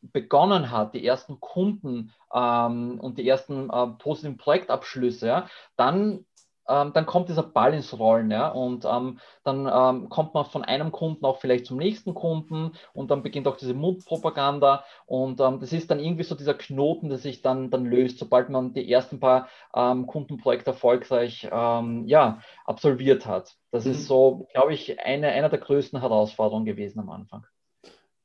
begonnen 0.02 0.72
hat, 0.72 0.94
die 0.94 1.06
ersten 1.06 1.40
Kunden 1.40 2.12
ähm, 2.34 3.00
und 3.00 3.18
die 3.18 3.28
ersten 3.28 3.70
äh, 3.70 3.88
positiven 4.00 4.38
Projektabschlüsse, 4.38 5.28
ja, 5.28 5.50
dann, 5.78 6.26
ähm, 6.68 6.92
dann 6.94 7.06
kommt 7.06 7.30
dieser 7.30 7.44
Ball 7.44 7.74
ins 7.74 7.98
Rollen. 7.98 8.32
Ja, 8.32 8.50
und 8.50 8.86
ähm, 8.86 9.20
dann 9.44 9.68
ähm, 9.68 10.10
kommt 10.10 10.34
man 10.34 10.46
von 10.46 10.64
einem 10.64 10.92
Kunden 10.92 11.26
auch 11.26 11.40
vielleicht 11.40 11.66
zum 11.66 11.78
nächsten 11.78 12.14
Kunden 12.14 12.72
und 12.94 13.12
dann 13.12 13.24
beginnt 13.24 13.48
auch 13.48 13.58
diese 13.58 13.74
Mundpropaganda. 13.74 14.84
Und 15.06 15.40
ähm, 15.40 15.60
das 15.60 15.74
ist 15.74 15.92
dann 15.92 16.00
irgendwie 16.00 16.24
so 16.24 16.36
dieser 16.36 16.54
Knoten, 16.54 17.10
der 17.10 17.18
sich 17.18 17.42
dann, 17.42 17.70
dann 17.70 17.86
löst, 17.86 18.20
sobald 18.20 18.50
man 18.50 18.74
die 18.74 18.92
ersten 18.92 19.20
paar 19.20 19.48
ähm, 19.76 20.08
Kundenprojekte 20.08 20.72
erfolgreich 20.72 21.44
ja, 21.44 22.40
absolviert 22.66 23.26
hat. 23.26 23.56
Das 23.72 23.86
mhm. 23.86 23.92
ist 23.92 24.08
so, 24.08 24.48
glaube 24.54 24.74
ich, 24.74 25.00
eine, 25.00 25.30
eine 25.30 25.50
der 25.50 25.60
größten 25.60 26.00
Herausforderungen 26.00 26.66
gewesen 26.66 27.00
am 27.00 27.10
Anfang. 27.10 27.46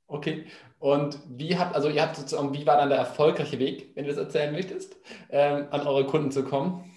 Okay. 0.08 0.46
Und 0.78 1.18
wie 1.28 1.56
habt, 1.58 1.74
also 1.74 1.88
ihr 1.88 2.02
habt 2.02 2.16
sozusagen, 2.16 2.54
wie 2.54 2.66
war 2.66 2.78
dann 2.78 2.88
der 2.88 2.98
erfolgreiche 2.98 3.58
Weg, 3.58 3.92
wenn 3.94 4.04
du 4.04 4.10
das 4.10 4.18
erzählen 4.18 4.52
möchtest, 4.52 4.96
ähm, 5.30 5.66
an 5.70 5.86
eure 5.86 6.06
Kunden 6.06 6.30
zu 6.30 6.44
kommen? 6.44 6.90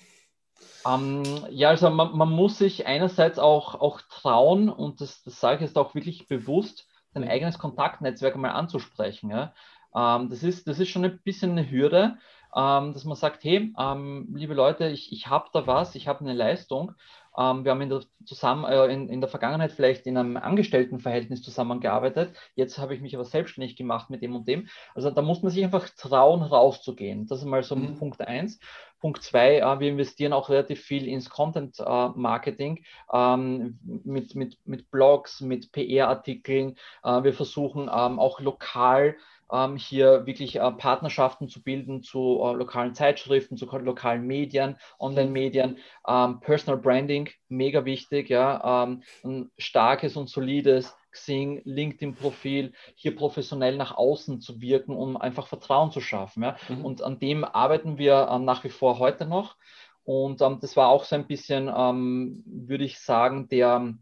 Ähm, 0.87 1.23
ja, 1.49 1.69
also 1.69 1.89
man, 1.89 2.17
man, 2.17 2.29
muss 2.29 2.57
sich 2.57 2.87
einerseits 2.87 3.39
auch, 3.39 3.75
auch 3.75 4.01
trauen, 4.01 4.69
und 4.69 5.01
das, 5.01 5.23
das 5.23 5.39
sage 5.39 5.57
ich 5.57 5.61
jetzt 5.61 5.77
auch 5.77 5.95
wirklich 5.95 6.27
bewusst, 6.27 6.87
sein 7.13 7.27
eigenes 7.27 7.59
Kontaktnetzwerk 7.59 8.35
mal 8.35 8.51
anzusprechen. 8.51 9.29
Ja? 9.29 9.53
Ähm, 9.95 10.29
das, 10.29 10.43
ist, 10.43 10.67
das 10.67 10.79
ist 10.79 10.89
schon 10.89 11.05
ein 11.05 11.19
bisschen 11.23 11.51
eine 11.51 11.69
Hürde. 11.69 12.17
ähm, 12.55 12.93
dass 12.93 13.05
man 13.05 13.15
sagt, 13.15 13.43
hey, 13.43 13.73
ähm, 13.77 14.27
liebe 14.35 14.53
Leute, 14.53 14.89
ich, 14.89 15.11
ich 15.13 15.27
habe 15.27 15.49
da 15.53 15.67
was, 15.67 15.95
ich 15.95 16.07
habe 16.07 16.21
eine 16.21 16.33
Leistung. 16.33 16.93
Ähm, 17.37 17.63
wir 17.63 17.71
haben 17.71 17.81
in 17.81 17.89
der, 17.89 18.01
zusammen, 18.25 18.65
äh, 18.65 18.87
in, 18.87 19.07
in 19.07 19.21
der 19.21 19.29
Vergangenheit 19.29 19.71
vielleicht 19.71 20.05
in 20.05 20.17
einem 20.17 20.35
Angestelltenverhältnis 20.35 21.41
zusammengearbeitet. 21.41 22.35
Jetzt 22.55 22.77
habe 22.77 22.93
ich 22.93 23.01
mich 23.01 23.15
aber 23.15 23.23
selbstständig 23.23 23.77
gemacht 23.77 24.09
mit 24.09 24.21
dem 24.21 24.35
und 24.35 24.47
dem. 24.47 24.67
Also 24.95 25.11
da 25.11 25.21
muss 25.21 25.41
man 25.41 25.51
sich 25.51 25.63
einfach 25.63 25.87
trauen, 25.89 26.41
rauszugehen. 26.41 27.27
Das 27.27 27.39
ist 27.39 27.45
mal 27.45 27.63
so 27.63 27.75
mhm. 27.75 27.97
Punkt 27.97 28.19
eins. 28.21 28.59
Punkt 29.01 29.23
zwei, 29.23 29.57
äh, 29.57 29.79
wir 29.79 29.89
investieren 29.89 30.31
auch 30.31 30.49
relativ 30.49 30.81
viel 30.81 31.07
ins 31.07 31.29
Content 31.29 31.79
äh, 31.79 32.07
Marketing 32.15 32.83
ähm, 33.11 33.79
mit, 33.83 34.35
mit, 34.35 34.57
mit 34.65 34.91
Blogs, 34.91 35.41
mit 35.41 35.71
PR-Artikeln. 35.71 36.77
Äh, 37.03 37.23
wir 37.23 37.33
versuchen 37.33 37.89
ähm, 37.93 38.19
auch 38.19 38.39
lokal 38.39 39.17
ähm, 39.51 39.75
hier 39.75 40.25
wirklich 40.25 40.57
äh, 40.57 40.71
Partnerschaften 40.71 41.49
zu 41.49 41.61
bilden 41.61 42.03
zu 42.03 42.41
äh, 42.43 42.53
lokalen 42.53 42.93
Zeitschriften, 42.93 43.57
zu 43.57 43.65
lokalen 43.65 44.25
Medien, 44.25 44.77
Online-Medien, 44.99 45.77
ähm, 46.07 46.39
Personal 46.39 46.79
Branding, 46.79 47.29
mega 47.49 47.83
wichtig, 47.83 48.29
ja, 48.29 48.83
ähm, 48.83 49.03
ein 49.23 49.51
starkes 49.57 50.15
und 50.15 50.29
solides 50.29 50.95
Xing, 51.11 51.61
LinkedIn-Profil, 51.65 52.73
hier 52.95 53.15
professionell 53.15 53.77
nach 53.77 53.95
außen 53.95 54.41
zu 54.41 54.61
wirken, 54.61 54.95
um 54.95 55.17
einfach 55.17 55.47
Vertrauen 55.47 55.91
zu 55.91 56.01
schaffen. 56.01 56.43
Ja? 56.43 56.57
Mhm. 56.69 56.85
Und 56.85 57.01
an 57.01 57.19
dem 57.19 57.43
arbeiten 57.43 57.97
wir 57.97 58.27
äh, 58.29 58.39
nach 58.39 58.63
wie 58.63 58.69
vor 58.69 58.99
heute 58.99 59.25
noch. 59.25 59.55
Und 60.03 60.41
ähm, 60.41 60.59
das 60.59 60.75
war 60.75 60.89
auch 60.89 61.03
so 61.03 61.15
ein 61.15 61.27
bisschen, 61.27 61.71
ähm, 61.73 62.43
würde 62.45 62.83
ich 62.83 62.99
sagen, 62.99 63.47
der 63.49 63.93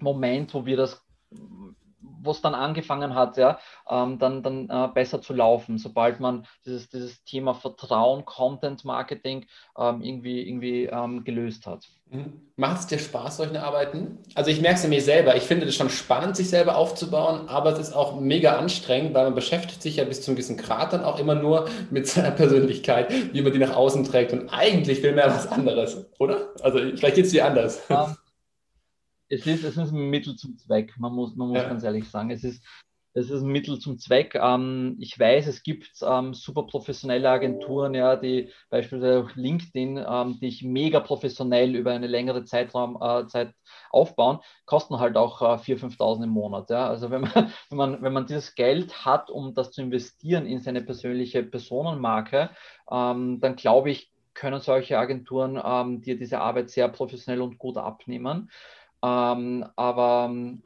Moment, 0.00 0.54
wo 0.54 0.64
wir 0.64 0.76
das 0.76 1.04
wo 2.00 2.30
es 2.30 2.40
dann 2.40 2.54
angefangen 2.54 3.14
hat, 3.14 3.36
ja, 3.36 3.58
ähm, 3.88 4.18
dann, 4.18 4.42
dann 4.42 4.68
äh, 4.68 4.88
besser 4.92 5.20
zu 5.20 5.32
laufen, 5.32 5.78
sobald 5.78 6.20
man 6.20 6.46
dieses, 6.64 6.88
dieses 6.88 7.24
Thema 7.24 7.54
Vertrauen, 7.54 8.24
Content 8.24 8.84
Marketing 8.84 9.46
ähm, 9.76 10.00
irgendwie, 10.00 10.46
irgendwie 10.48 10.84
ähm, 10.84 11.24
gelöst 11.24 11.66
hat. 11.66 11.88
Mhm. 12.10 12.40
Macht 12.56 12.80
es 12.80 12.86
dir 12.86 12.98
Spaß, 12.98 13.36
solche 13.36 13.62
Arbeiten? 13.62 14.18
Also 14.34 14.50
ich 14.50 14.60
merke 14.60 14.78
es 14.78 14.86
mir 14.86 15.02
selber, 15.02 15.36
ich 15.36 15.42
finde 15.42 15.66
es 15.66 15.74
schon 15.74 15.90
spannend, 15.90 16.36
sich 16.36 16.48
selber 16.48 16.76
aufzubauen, 16.76 17.48
aber 17.48 17.72
es 17.72 17.78
ist 17.78 17.92
auch 17.92 18.18
mega 18.18 18.56
anstrengend, 18.56 19.14
weil 19.14 19.24
man 19.24 19.34
beschäftigt 19.34 19.82
sich 19.82 19.96
ja 19.96 20.04
bis 20.04 20.22
zu 20.22 20.30
einem 20.30 20.36
gewissen 20.36 20.56
Grad 20.56 20.92
dann 20.92 21.04
auch 21.04 21.18
immer 21.18 21.34
nur 21.34 21.68
mit 21.90 22.06
seiner 22.06 22.30
Persönlichkeit, 22.30 23.12
wie 23.32 23.42
man 23.42 23.52
die 23.52 23.58
nach 23.58 23.76
außen 23.76 24.04
trägt 24.04 24.32
und 24.32 24.48
eigentlich 24.48 25.02
will 25.02 25.14
man 25.14 25.28
ja 25.28 25.34
was 25.34 25.46
anderes, 25.48 26.06
oder? 26.18 26.48
Also 26.62 26.78
vielleicht 26.78 27.16
geht 27.16 27.26
es 27.26 27.32
dir 27.32 27.44
anders. 27.44 27.82
Um, 27.88 27.96
ähm, 27.96 28.16
es 29.28 29.46
ist, 29.46 29.64
es 29.64 29.76
ist 29.76 29.92
ein 29.92 30.10
Mittel 30.10 30.36
zum 30.36 30.56
Zweck, 30.56 30.94
man 30.98 31.12
muss, 31.12 31.36
man 31.36 31.48
muss 31.48 31.58
ja. 31.58 31.68
ganz 31.68 31.84
ehrlich 31.84 32.08
sagen. 32.08 32.30
Es 32.30 32.44
ist, 32.44 32.62
es 33.14 33.30
ist 33.30 33.42
ein 33.42 33.50
Mittel 33.50 33.78
zum 33.78 33.98
Zweck. 33.98 34.34
Ähm, 34.34 34.96
ich 35.00 35.18
weiß, 35.18 35.46
es 35.46 35.62
gibt 35.62 35.90
ähm, 36.02 36.34
super 36.34 36.64
professionelle 36.64 37.28
Agenturen, 37.28 37.94
ja, 37.94 38.16
die 38.16 38.50
beispielsweise 38.70 39.24
auch 39.24 39.34
LinkedIn, 39.34 40.04
ähm, 40.08 40.38
die 40.40 40.48
ich 40.48 40.62
mega 40.62 41.00
professionell 41.00 41.74
über 41.74 41.92
eine 41.92 42.06
längere 42.06 42.44
Zeitraum, 42.44 42.98
äh, 43.00 43.26
Zeit 43.26 43.54
aufbauen, 43.90 44.38
kosten 44.66 44.98
halt 45.00 45.16
auch 45.16 45.42
äh, 45.42 45.44
4.000, 45.44 45.96
5.000 45.96 46.24
im 46.24 46.30
Monat. 46.30 46.70
Ja. 46.70 46.88
Also 46.88 47.10
wenn 47.10 47.22
man, 47.22 47.32
wenn, 47.70 47.78
man, 47.78 48.02
wenn 48.02 48.12
man 48.12 48.26
dieses 48.26 48.54
Geld 48.54 49.04
hat, 49.04 49.30
um 49.30 49.54
das 49.54 49.72
zu 49.72 49.82
investieren 49.82 50.46
in 50.46 50.60
seine 50.60 50.82
persönliche 50.82 51.42
Personenmarke, 51.42 52.50
ähm, 52.90 53.40
dann 53.40 53.56
glaube 53.56 53.90
ich, 53.90 54.12
können 54.38 54.60
solche 54.60 54.98
Agenturen 54.98 55.60
ähm, 55.62 56.00
dir 56.00 56.16
diese 56.16 56.38
Arbeit 56.38 56.70
sehr 56.70 56.88
professionell 56.88 57.42
und 57.42 57.58
gut 57.58 57.76
abnehmen. 57.76 58.50
Ähm, 59.02 59.64
aber 59.76 60.26
ähm, 60.28 60.62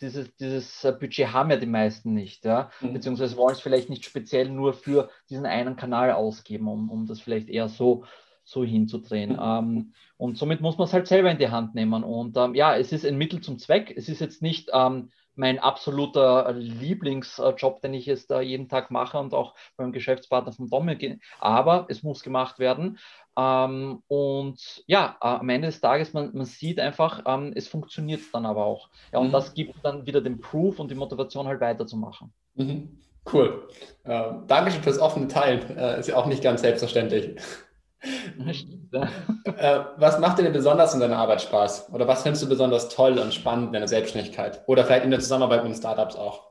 dieses, 0.00 0.34
dieses 0.36 0.82
Budget 0.98 1.32
haben 1.32 1.50
ja 1.50 1.56
die 1.56 1.66
meisten 1.66 2.12
nicht, 2.12 2.44
ja? 2.44 2.70
Mhm. 2.80 2.94
beziehungsweise 2.94 3.36
wollen 3.36 3.54
es 3.54 3.60
vielleicht 3.60 3.90
nicht 3.90 4.04
speziell 4.04 4.48
nur 4.48 4.74
für 4.74 5.08
diesen 5.30 5.46
einen 5.46 5.76
Kanal 5.76 6.12
ausgeben, 6.12 6.66
um, 6.66 6.90
um 6.90 7.06
das 7.06 7.20
vielleicht 7.20 7.48
eher 7.48 7.68
so, 7.68 8.04
so 8.42 8.64
hinzudrehen. 8.64 9.32
Mhm. 9.34 9.38
Ähm, 9.40 9.94
und 10.16 10.36
somit 10.36 10.60
muss 10.60 10.78
man 10.78 10.86
es 10.86 10.92
halt 10.92 11.06
selber 11.06 11.30
in 11.30 11.38
die 11.38 11.50
Hand 11.50 11.74
nehmen. 11.74 12.02
Und 12.02 12.36
ähm, 12.36 12.54
ja, 12.54 12.76
es 12.76 12.92
ist 12.92 13.06
ein 13.06 13.18
Mittel 13.18 13.40
zum 13.40 13.58
Zweck. 13.58 13.92
Es 13.96 14.08
ist 14.08 14.20
jetzt 14.20 14.42
nicht 14.42 14.70
ähm, 14.72 15.10
mein 15.36 15.58
absoluter 15.58 16.52
Lieblingsjob, 16.52 17.80
den 17.80 17.94
ich 17.94 18.06
jetzt 18.06 18.30
da 18.30 18.40
jeden 18.40 18.68
Tag 18.68 18.90
mache 18.90 19.18
und 19.18 19.34
auch 19.34 19.54
beim 19.76 19.92
Geschäftspartner 19.92 20.52
von 20.52 20.68
Dominik, 20.68 21.20
aber 21.40 21.86
es 21.88 22.02
muss 22.02 22.22
gemacht 22.22 22.58
werden. 22.58 22.98
Ähm, 23.36 24.02
und 24.06 24.84
ja, 24.86 25.16
äh, 25.20 25.26
am 25.26 25.48
Ende 25.48 25.68
des 25.68 25.80
Tages, 25.80 26.12
man, 26.12 26.30
man 26.34 26.46
sieht 26.46 26.78
einfach, 26.78 27.22
ähm, 27.26 27.52
es 27.54 27.68
funktioniert 27.68 28.20
dann 28.32 28.46
aber 28.46 28.64
auch. 28.64 28.90
Ja, 29.12 29.18
und 29.18 29.28
mhm. 29.28 29.32
das 29.32 29.54
gibt 29.54 29.74
dann 29.82 30.06
wieder 30.06 30.20
den 30.20 30.40
Proof 30.40 30.78
und 30.78 30.90
die 30.90 30.94
Motivation 30.94 31.46
halt 31.48 31.60
weiterzumachen. 31.60 32.32
Mhm. 32.54 33.00
Cool. 33.32 33.68
Äh, 34.04 34.32
Dankeschön 34.46 34.82
fürs 34.82 34.98
offene 34.98 35.28
Teilen. 35.28 35.76
Äh, 35.76 35.98
ist 35.98 36.08
ja 36.08 36.16
auch 36.16 36.26
nicht 36.26 36.42
ganz 36.42 36.60
selbstverständlich. 36.60 37.36
äh, 38.92 39.80
was 39.96 40.18
macht 40.18 40.38
dir 40.38 40.44
denn 40.44 40.52
besonders 40.52 40.94
in 40.94 41.00
deiner 41.00 41.18
Arbeit 41.18 41.42
Spaß? 41.42 41.92
Oder 41.92 42.06
was 42.06 42.22
findest 42.22 42.42
du 42.44 42.48
besonders 42.48 42.88
toll 42.88 43.18
und 43.18 43.32
spannend 43.32 43.68
in 43.68 43.72
deiner 43.72 43.88
Selbstständigkeit? 43.88 44.62
Oder 44.66 44.84
vielleicht 44.84 45.04
in 45.04 45.10
der 45.10 45.20
Zusammenarbeit 45.20 45.64
mit 45.64 45.76
Startups 45.76 46.16
auch? 46.16 46.50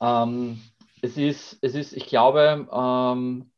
Ähm, 0.00 0.60
es, 1.02 1.16
ist, 1.16 1.58
es 1.60 1.74
ist, 1.74 1.92
ich 1.92 2.06
glaube, 2.06 2.68
ähm, 2.72 3.50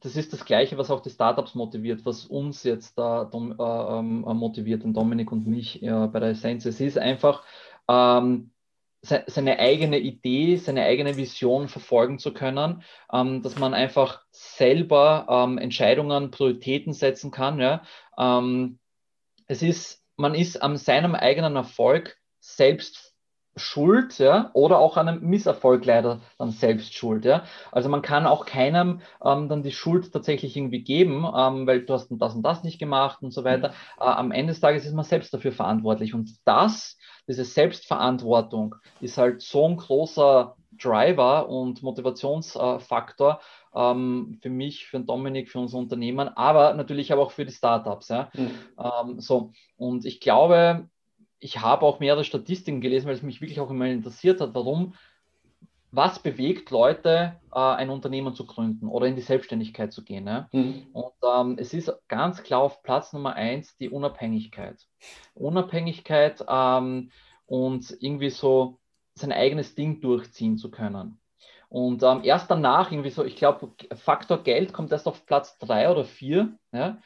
das 0.00 0.16
ist 0.16 0.32
das 0.32 0.44
Gleiche, 0.44 0.78
was 0.78 0.90
auch 0.90 1.00
die 1.00 1.10
Startups 1.10 1.54
motiviert, 1.54 2.04
was 2.04 2.24
uns 2.26 2.62
jetzt 2.62 2.98
da 2.98 3.30
äh, 3.32 3.98
ähm, 3.98 4.20
motiviert, 4.20 4.84
den 4.84 4.94
Dominik 4.94 5.32
und 5.32 5.46
mich 5.46 5.82
äh, 5.82 6.06
bei 6.06 6.20
der 6.20 6.30
Essenz. 6.30 6.64
Es 6.64 6.80
ist 6.80 6.98
einfach, 6.98 7.44
ähm, 7.88 8.51
seine 9.02 9.58
eigene 9.58 9.98
Idee, 9.98 10.56
seine 10.56 10.84
eigene 10.84 11.16
Vision 11.16 11.68
verfolgen 11.68 12.18
zu 12.18 12.32
können, 12.32 12.82
ähm, 13.12 13.42
dass 13.42 13.58
man 13.58 13.74
einfach 13.74 14.22
selber 14.30 15.26
ähm, 15.28 15.58
Entscheidungen, 15.58 16.30
Prioritäten 16.30 16.92
setzen 16.92 17.32
kann. 17.32 17.58
Ja? 17.58 17.82
Ähm, 18.16 18.78
es 19.48 19.62
ist, 19.62 20.04
man 20.16 20.34
ist 20.34 20.62
an 20.62 20.76
seinem 20.76 21.16
eigenen 21.16 21.56
Erfolg 21.56 22.16
selbst 22.38 23.12
schuld, 23.56 24.18
ja, 24.18 24.50
oder 24.54 24.78
auch 24.78 24.96
an 24.96 25.08
einem 25.08 25.28
Misserfolg 25.28 25.84
leider 25.84 26.20
dann 26.38 26.50
selbst 26.52 26.94
schuld, 26.94 27.24
ja. 27.24 27.44
Also 27.70 27.88
man 27.88 28.00
kann 28.00 28.26
auch 28.26 28.46
keinem 28.46 29.00
ähm, 29.22 29.48
dann 29.48 29.62
die 29.62 29.72
Schuld 29.72 30.10
tatsächlich 30.12 30.56
irgendwie 30.56 30.82
geben, 30.82 31.26
ähm, 31.36 31.66
weil 31.66 31.84
du 31.84 31.92
hast 31.92 32.08
das 32.10 32.34
und 32.34 32.42
das 32.42 32.64
nicht 32.64 32.78
gemacht 32.78 33.22
und 33.22 33.32
so 33.32 33.44
weiter. 33.44 33.68
Mhm. 33.68 33.74
Äh, 34.00 34.04
am 34.04 34.32
Ende 34.32 34.52
des 34.52 34.60
Tages 34.60 34.86
ist 34.86 34.94
man 34.94 35.04
selbst 35.04 35.34
dafür 35.34 35.52
verantwortlich 35.52 36.14
und 36.14 36.30
das, 36.46 36.96
diese 37.28 37.44
Selbstverantwortung 37.44 38.74
ist 39.00 39.18
halt 39.18 39.42
so 39.42 39.68
ein 39.68 39.76
großer 39.76 40.56
Driver 40.72 41.48
und 41.48 41.82
Motivationsfaktor 41.82 43.40
ähm, 43.74 44.38
für 44.40 44.50
mich, 44.50 44.86
für 44.86 44.98
den 44.98 45.06
Dominik, 45.06 45.50
für 45.50 45.58
unser 45.58 45.78
Unternehmen, 45.78 46.28
aber 46.28 46.74
natürlich 46.74 47.12
aber 47.12 47.22
auch 47.22 47.30
für 47.30 47.44
die 47.44 47.52
Startups. 47.52 48.08
Ja? 48.08 48.30
Mhm. 48.34 48.50
Ähm, 48.78 49.20
so. 49.20 49.52
Und 49.76 50.04
ich 50.04 50.20
glaube, 50.20 50.88
ich 51.38 51.60
habe 51.60 51.84
auch 51.84 52.00
mehrere 52.00 52.24
Statistiken 52.24 52.80
gelesen, 52.80 53.06
weil 53.06 53.14
es 53.14 53.22
mich 53.22 53.40
wirklich 53.40 53.60
auch 53.60 53.70
immer 53.70 53.86
interessiert 53.86 54.40
hat, 54.40 54.54
warum, 54.54 54.94
was 55.92 56.18
bewegt 56.18 56.70
Leute, 56.70 57.38
äh, 57.54 57.58
ein 57.58 57.90
Unternehmen 57.90 58.34
zu 58.34 58.46
gründen 58.46 58.88
oder 58.88 59.06
in 59.06 59.14
die 59.14 59.22
Selbstständigkeit 59.22 59.92
zu 59.92 60.02
gehen. 60.02 60.24
Ne? 60.24 60.48
Mhm. 60.52 60.86
Und 60.92 61.12
ähm, 61.22 61.56
es 61.58 61.74
ist 61.74 61.92
ganz 62.08 62.42
klar 62.42 62.62
auf 62.62 62.82
Platz 62.82 63.12
Nummer 63.12 63.34
eins 63.34 63.76
die 63.76 63.90
Unabhängigkeit. 63.90 64.86
Unabhängigkeit 65.34 66.44
ähm, 66.48 67.10
und 67.46 67.94
irgendwie 68.00 68.30
so 68.30 68.78
sein 69.14 69.32
eigenes 69.32 69.74
Ding 69.74 70.00
durchziehen 70.00 70.56
zu 70.56 70.70
können. 70.70 71.20
Und 71.68 72.02
ähm, 72.02 72.20
erst 72.24 72.50
danach, 72.50 72.90
irgendwie 72.90 73.10
so, 73.10 73.24
ich 73.24 73.36
glaube, 73.36 73.72
Faktor 73.94 74.42
Geld 74.42 74.72
kommt 74.72 74.92
erst 74.92 75.06
auf 75.06 75.26
Platz 75.26 75.58
drei 75.58 75.90
oder 75.90 76.04
vier. 76.04 76.56
Ja? 76.72 76.98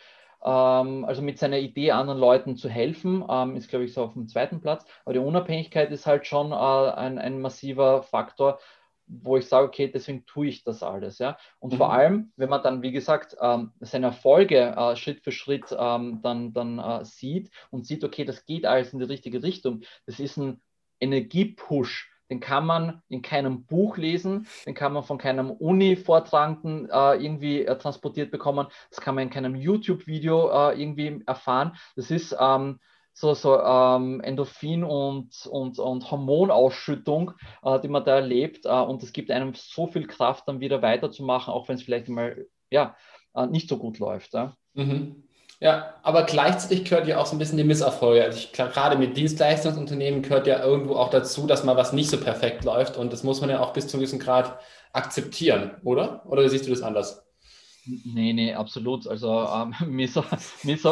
Ähm, 0.44 1.04
also 1.04 1.22
mit 1.22 1.38
seiner 1.38 1.58
Idee 1.58 1.90
anderen 1.90 2.20
Leuten 2.20 2.56
zu 2.56 2.68
helfen, 2.68 3.24
ähm, 3.28 3.56
ist, 3.56 3.68
glaube 3.68 3.84
ich, 3.84 3.92
so 3.92 4.04
auf 4.04 4.12
dem 4.12 4.28
zweiten 4.28 4.60
Platz. 4.60 4.86
Aber 5.04 5.12
die 5.12 5.18
Unabhängigkeit 5.18 5.90
ist 5.90 6.06
halt 6.06 6.26
schon 6.26 6.52
äh, 6.52 6.54
ein, 6.54 7.18
ein 7.18 7.40
massiver 7.40 8.02
Faktor, 8.02 8.58
wo 9.06 9.36
ich 9.36 9.46
sage, 9.46 9.66
okay, 9.66 9.90
deswegen 9.90 10.26
tue 10.26 10.48
ich 10.48 10.64
das 10.64 10.82
alles. 10.82 11.18
Ja? 11.18 11.38
Und 11.58 11.72
mhm. 11.72 11.76
vor 11.76 11.92
allem, 11.92 12.32
wenn 12.36 12.48
man 12.48 12.62
dann, 12.62 12.82
wie 12.82 12.92
gesagt, 12.92 13.36
ähm, 13.40 13.72
seine 13.80 14.06
Erfolge 14.06 14.74
äh, 14.76 14.96
Schritt 14.96 15.22
für 15.22 15.32
Schritt 15.32 15.74
ähm, 15.78 16.20
dann, 16.22 16.52
dann 16.52 16.78
äh, 16.78 17.04
sieht 17.04 17.50
und 17.70 17.86
sieht, 17.86 18.04
okay, 18.04 18.24
das 18.24 18.44
geht 18.44 18.66
alles 18.66 18.92
in 18.92 18.98
die 18.98 19.04
richtige 19.04 19.42
Richtung, 19.42 19.82
das 20.06 20.20
ist 20.20 20.36
ein 20.36 20.60
Energiepush, 21.00 22.10
den 22.30 22.40
kann 22.40 22.66
man 22.66 23.02
in 23.08 23.22
keinem 23.22 23.64
Buch 23.64 23.96
lesen, 23.96 24.48
den 24.66 24.74
kann 24.74 24.92
man 24.92 25.04
von 25.04 25.18
keinem 25.18 25.50
Uni-Vortragenden 25.50 26.88
äh, 26.90 27.14
irgendwie 27.14 27.64
äh, 27.64 27.78
transportiert 27.78 28.30
bekommen, 28.30 28.66
das 28.90 29.00
kann 29.00 29.14
man 29.14 29.24
in 29.24 29.30
keinem 29.30 29.54
YouTube-Video 29.54 30.50
äh, 30.50 30.80
irgendwie 30.80 31.22
erfahren. 31.26 31.76
Das 31.94 32.10
ist 32.10 32.36
ähm, 32.38 32.80
so, 33.18 33.32
so 33.32 33.58
ähm, 33.58 34.20
Endorphin- 34.20 34.84
und, 34.84 35.46
und, 35.46 35.78
und 35.78 36.10
Hormonausschüttung, 36.10 37.32
äh, 37.62 37.80
die 37.80 37.88
man 37.88 38.04
da 38.04 38.16
erlebt. 38.16 38.66
Äh, 38.66 38.68
und 38.68 39.02
es 39.02 39.12
gibt 39.14 39.30
einem 39.30 39.54
so 39.54 39.86
viel 39.86 40.06
Kraft, 40.06 40.46
dann 40.46 40.60
wieder 40.60 40.82
weiterzumachen, 40.82 41.52
auch 41.52 41.66
wenn 41.66 41.76
es 41.76 41.82
vielleicht 41.82 42.08
mal 42.08 42.46
ja, 42.70 42.94
äh, 43.34 43.46
nicht 43.46 43.70
so 43.70 43.78
gut 43.78 43.98
läuft. 43.98 44.34
Ja. 44.34 44.54
Mhm. 44.74 45.24
Ja, 45.60 45.94
aber 46.02 46.24
gleichzeitig 46.24 46.84
gehört 46.84 47.08
ja 47.08 47.16
auch 47.16 47.24
so 47.24 47.34
ein 47.34 47.38
bisschen 47.38 47.56
die 47.56 47.64
Misserfolge. 47.64 48.22
Also 48.22 48.36
ich, 48.36 48.52
gerade 48.52 48.98
mit 48.98 49.16
Dienstleistungsunternehmen 49.16 50.20
gehört 50.20 50.46
ja 50.46 50.62
irgendwo 50.62 50.96
auch 50.96 51.08
dazu, 51.08 51.46
dass 51.46 51.64
mal 51.64 51.78
was 51.78 51.94
nicht 51.94 52.10
so 52.10 52.20
perfekt 52.20 52.64
läuft 52.64 52.98
und 52.98 53.14
das 53.14 53.22
muss 53.22 53.40
man 53.40 53.48
ja 53.48 53.60
auch 53.60 53.72
bis 53.72 53.88
zu 53.88 53.96
einem 53.96 54.02
gewissen 54.02 54.18
Grad 54.18 54.58
akzeptieren, 54.92 55.76
oder? 55.84 56.22
Oder 56.26 56.46
siehst 56.50 56.66
du 56.66 56.70
das 56.70 56.82
anders? 56.82 57.25
Nee, 57.86 58.32
nee, 58.32 58.52
absolut. 58.52 59.06
Also 59.06 59.46
ähm, 59.46 59.74
Misser, 59.86 60.24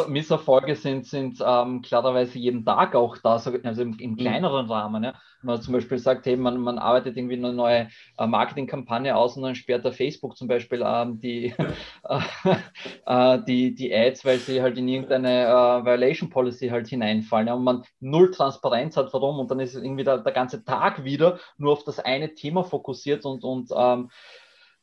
Misserfolge 0.07 0.75
sind, 0.75 1.05
sind 1.05 1.43
ähm, 1.45 1.81
klarerweise 1.81 2.39
jeden 2.39 2.63
Tag 2.63 2.95
auch 2.95 3.17
da, 3.17 3.33
also 3.33 3.51
im, 3.81 3.97
im 3.99 4.11
mhm. 4.11 4.17
kleineren 4.17 4.67
Rahmen. 4.67 5.03
Ja. 5.03 5.13
Wenn 5.41 5.47
man 5.47 5.61
zum 5.61 5.73
Beispiel 5.73 5.97
sagt, 5.97 6.25
hey, 6.25 6.37
man, 6.37 6.59
man 6.59 6.77
arbeitet 6.77 7.17
irgendwie 7.17 7.35
eine 7.35 7.51
neue 7.51 7.89
äh, 8.17 8.27
Marketingkampagne 8.27 9.15
aus 9.15 9.35
und 9.35 9.43
dann 9.43 9.55
sperrt 9.55 9.83
der 9.83 9.91
Facebook 9.91 10.37
zum 10.37 10.47
Beispiel 10.47 10.83
ähm, 10.85 11.19
die, 11.19 11.53
äh, 12.03 12.55
äh, 13.05 13.43
die, 13.43 13.75
die 13.75 13.93
Ads, 13.93 14.23
weil 14.23 14.39
sie 14.39 14.61
halt 14.61 14.77
in 14.77 14.87
irgendeine 14.87 15.47
äh, 15.47 15.85
Violation 15.85 16.29
Policy 16.29 16.69
halt 16.69 16.87
hineinfallen. 16.87 17.47
Ja, 17.47 17.55
und 17.55 17.63
man 17.63 17.83
null 17.99 18.31
Transparenz 18.31 18.95
hat, 18.95 19.13
warum, 19.13 19.39
und 19.39 19.51
dann 19.51 19.59
ist 19.59 19.75
irgendwie 19.75 20.05
der, 20.05 20.19
der 20.19 20.33
ganze 20.33 20.63
Tag 20.63 21.03
wieder 21.03 21.39
nur 21.57 21.73
auf 21.73 21.83
das 21.83 21.99
eine 21.99 22.33
Thema 22.35 22.63
fokussiert 22.63 23.25
und, 23.25 23.43
und 23.43 23.69
ähm, 23.75 24.09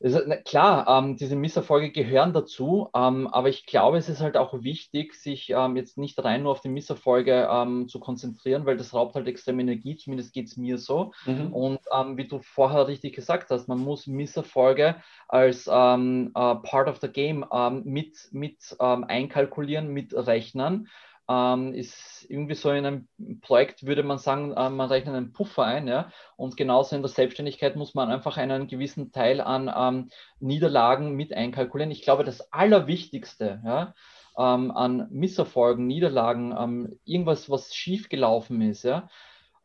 also, 0.02 0.20
na, 0.26 0.36
klar, 0.36 0.86
ähm, 0.88 1.16
diese 1.16 1.36
Misserfolge 1.36 1.90
gehören 1.90 2.32
dazu, 2.32 2.88
ähm, 2.94 3.26
aber 3.28 3.48
ich 3.48 3.66
glaube, 3.66 3.98
es 3.98 4.08
ist 4.08 4.20
halt 4.20 4.36
auch 4.36 4.52
wichtig, 4.62 5.14
sich 5.14 5.50
ähm, 5.50 5.76
jetzt 5.76 5.98
nicht 5.98 6.22
rein 6.22 6.42
nur 6.42 6.52
auf 6.52 6.60
die 6.60 6.68
Misserfolge 6.68 7.48
ähm, 7.50 7.88
zu 7.88 8.00
konzentrieren, 8.00 8.66
weil 8.66 8.76
das 8.76 8.94
raubt 8.94 9.14
halt 9.14 9.28
extrem 9.28 9.60
Energie, 9.60 9.96
zumindest 9.96 10.32
geht 10.32 10.46
es 10.46 10.56
mir 10.56 10.78
so. 10.78 11.12
Mhm. 11.26 11.52
Und 11.52 11.80
ähm, 11.96 12.16
wie 12.16 12.26
du 12.26 12.40
vorher 12.40 12.88
richtig 12.88 13.14
gesagt 13.14 13.50
hast, 13.50 13.68
man 13.68 13.78
muss 13.78 14.06
Misserfolge 14.06 14.96
als 15.28 15.66
uh, 15.66 15.70
Part 16.32 16.88
of 16.88 16.98
the 17.00 17.08
Game 17.08 17.44
mit, 17.84 18.28
mit 18.32 18.76
einkalkulieren, 18.78 19.88
mitrechnen 19.88 20.88
ähm, 21.32 21.72
ist 21.72 22.26
irgendwie 22.28 22.54
so 22.54 22.70
in 22.70 22.84
einem 22.84 23.08
Projekt, 23.40 23.86
würde 23.86 24.02
man 24.02 24.18
sagen, 24.18 24.52
äh, 24.52 24.68
man 24.68 24.88
rechnet 24.88 25.14
einen 25.14 25.32
Puffer 25.32 25.64
ein. 25.64 25.88
Ja? 25.88 26.10
Und 26.36 26.56
genauso 26.56 26.94
in 26.94 27.02
der 27.02 27.08
Selbstständigkeit 27.08 27.76
muss 27.76 27.94
man 27.94 28.10
einfach 28.10 28.36
einen 28.36 28.66
gewissen 28.66 29.12
Teil 29.12 29.40
an 29.40 29.72
ähm, 29.74 30.10
Niederlagen 30.40 31.14
mit 31.14 31.32
einkalkulieren. 31.32 31.90
Ich 31.90 32.02
glaube, 32.02 32.24
das 32.24 32.52
Allerwichtigste 32.52 33.62
ja, 33.64 33.94
ähm, 34.36 34.70
an 34.70 35.06
Misserfolgen, 35.10 35.86
Niederlagen, 35.86 36.54
ähm, 36.58 36.98
irgendwas, 37.04 37.48
was 37.48 37.74
schiefgelaufen 37.74 38.60
ist, 38.60 38.82
ja, 38.82 39.08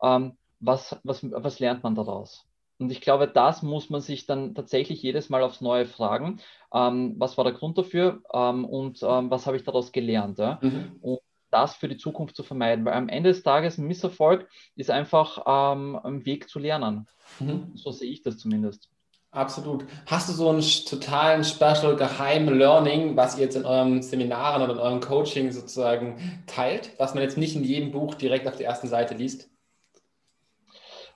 ähm, 0.02 0.36
was, 0.60 0.98
was, 1.04 1.20
was 1.30 1.60
lernt 1.60 1.82
man 1.82 1.94
daraus? 1.94 2.44
Und 2.80 2.92
ich 2.92 3.00
glaube, 3.00 3.26
das 3.26 3.62
muss 3.62 3.90
man 3.90 4.00
sich 4.00 4.26
dann 4.26 4.54
tatsächlich 4.54 5.02
jedes 5.02 5.30
Mal 5.30 5.42
aufs 5.42 5.60
Neue 5.60 5.84
fragen. 5.86 6.38
Ähm, 6.72 7.16
was 7.18 7.36
war 7.36 7.44
der 7.44 7.52
Grund 7.52 7.76
dafür 7.76 8.22
ähm, 8.32 8.64
und 8.64 9.02
ähm, 9.02 9.30
was 9.30 9.46
habe 9.46 9.56
ich 9.56 9.64
daraus 9.64 9.90
gelernt? 9.90 10.38
Ja? 10.38 10.60
Mhm. 10.62 10.96
Und 11.00 11.18
das 11.50 11.76
für 11.76 11.88
die 11.88 11.96
Zukunft 11.96 12.36
zu 12.36 12.42
vermeiden. 12.42 12.84
Weil 12.84 12.94
am 12.94 13.08
Ende 13.08 13.30
des 13.30 13.42
Tages 13.42 13.78
ein 13.78 13.86
Misserfolg 13.86 14.48
ist 14.76 14.90
einfach 14.90 15.44
ähm, 15.46 15.98
ein 16.02 16.24
Weg 16.24 16.48
zu 16.48 16.58
lernen. 16.58 17.08
Mhm. 17.40 17.72
So 17.74 17.90
sehe 17.90 18.10
ich 18.10 18.22
das 18.22 18.38
zumindest. 18.38 18.88
Absolut. 19.30 19.84
Hast 20.06 20.28
du 20.28 20.32
so 20.32 20.48
einen 20.48 20.62
totalen 20.62 21.44
Special 21.44 21.96
Geheim 21.96 22.48
Learning, 22.48 23.14
was 23.14 23.36
ihr 23.36 23.44
jetzt 23.44 23.56
in 23.56 23.66
euren 23.66 24.02
Seminaren 24.02 24.62
oder 24.62 24.72
in 24.72 24.78
eurem 24.78 25.00
Coaching 25.00 25.52
sozusagen 25.52 26.42
teilt, 26.46 26.92
was 26.98 27.14
man 27.14 27.22
jetzt 27.22 27.36
nicht 27.36 27.54
in 27.54 27.62
jedem 27.62 27.90
Buch 27.90 28.14
direkt 28.14 28.48
auf 28.48 28.56
der 28.56 28.66
ersten 28.66 28.88
Seite 28.88 29.14
liest? 29.14 29.50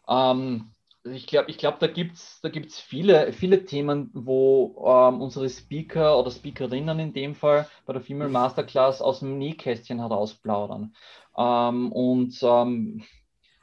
Ähm, 0.07 0.73
ich 1.05 1.27
glaube, 1.27 1.51
ich 1.51 1.59
glaub, 1.59 1.81
da 1.81 1.89
gibt 1.89 2.15
es 2.15 2.41
da 2.43 2.49
gibt's 2.49 2.79
viele, 2.79 3.33
viele 3.33 3.65
Themen, 3.65 4.11
wo 4.15 4.85
ähm, 4.87 5.21
unsere 5.21 5.49
Speaker 5.49 6.19
oder 6.19 6.31
Speakerinnen 6.31 6.99
in 6.99 7.13
dem 7.13 7.35
Fall 7.35 7.69
bei 7.87 7.93
der 7.93 8.03
Female 8.03 8.31
Masterclass 8.31 9.03
aus 9.03 9.21
dem 9.21 9.39
Nähkästchen 9.39 9.99
herausplaudern. 9.99 10.95
Ähm, 11.37 11.91
und 11.93 12.39
ähm, 12.43 13.03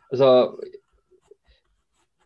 also 0.10 0.58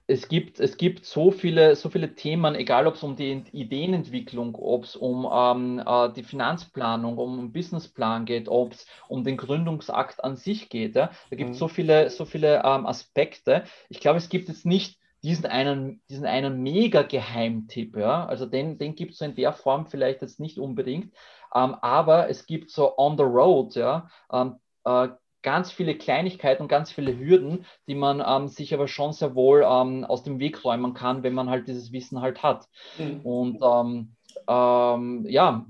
es 0.06 0.28
gibt, 0.28 0.60
es 0.60 0.78
gibt 0.78 1.06
so 1.06 1.32
viele, 1.32 1.76
so 1.76 1.90
viele 1.90 2.14
Themen, 2.16 2.56
egal 2.56 2.88
ob 2.88 2.96
es 2.96 3.04
um 3.04 3.16
die 3.16 3.44
Ideenentwicklung, 3.52 4.56
ob 4.56 4.84
es 4.84 4.96
um 4.96 5.28
ähm, 5.32 5.82
äh, 5.86 6.12
die 6.12 6.24
Finanzplanung, 6.24 7.18
um 7.18 7.40
einen 7.40 7.54
Businessplan 7.54 8.26
geht, 8.26 8.50
ob 8.50 8.74
es 8.74 8.86
um 9.08 9.24
den 9.24 9.38
Gründungsakt 9.38 10.24
an 10.24 10.36
sich 10.36 10.70
geht. 10.70 10.96
Ja? 10.96 11.12
Da 11.30 11.36
gibt 11.36 11.52
es 11.52 11.56
mhm. 11.58 11.60
so 11.60 11.68
viele, 11.68 12.10
so 12.10 12.26
viele 12.26 12.64
ähm, 12.66 12.86
Aspekte. 12.86 13.64
Ich 13.90 14.02
glaube, 14.02 14.18
es 14.18 14.28
gibt 14.28 14.50
jetzt 14.50 14.66
nicht 14.66 14.98
diesen 15.24 15.46
einen, 15.46 16.02
diesen 16.10 16.26
einen 16.26 16.62
Mega-Geheimtipp, 16.62 17.98
ja, 17.98 18.26
also 18.26 18.46
den, 18.46 18.78
den 18.78 18.96
gibt 18.96 19.14
es 19.14 19.20
so 19.20 19.26
in 19.26 19.36
der 19.36 19.54
Form 19.54 19.86
vielleicht 19.88 20.22
jetzt 20.22 20.40
nicht 20.40 20.60
unbedingt, 20.60 21.14
ähm, 21.56 21.76
aber 21.82 22.30
es 22.30 22.46
gibt 22.46 22.72
so 22.72 22.98
on 22.98 23.18
the 23.18 23.24
road, 23.24 23.76
ja, 23.76 24.10
ähm, 24.32 24.58
äh, 24.84 25.10
ganz 25.42 25.72
viele 25.72 25.96
Kleinigkeiten 25.96 26.64
und 26.64 26.70
ganz 26.70 26.92
viele 26.92 27.18
Hürden, 27.18 27.66
die 27.88 27.96
man 27.96 28.24
ähm, 28.26 28.48
sich 28.48 28.74
aber 28.74 28.88
schon 28.88 29.12
sehr 29.14 29.36
wohl 29.36 29.66
ähm, 29.68 30.04
aus 30.06 30.24
dem 30.24 30.40
Weg 30.40 30.64
räumen 30.64 30.94
kann, 30.94 31.24
wenn 31.24 31.34
man 31.34 31.50
halt 31.50 31.68
dieses 31.68 31.92
Wissen 31.92 32.22
halt 32.22 32.42
hat. 32.44 32.68
Mhm. 32.98 33.22
Und 33.22 33.60
ähm, 33.62 34.16
ähm, 34.48 35.26
ja, 35.28 35.66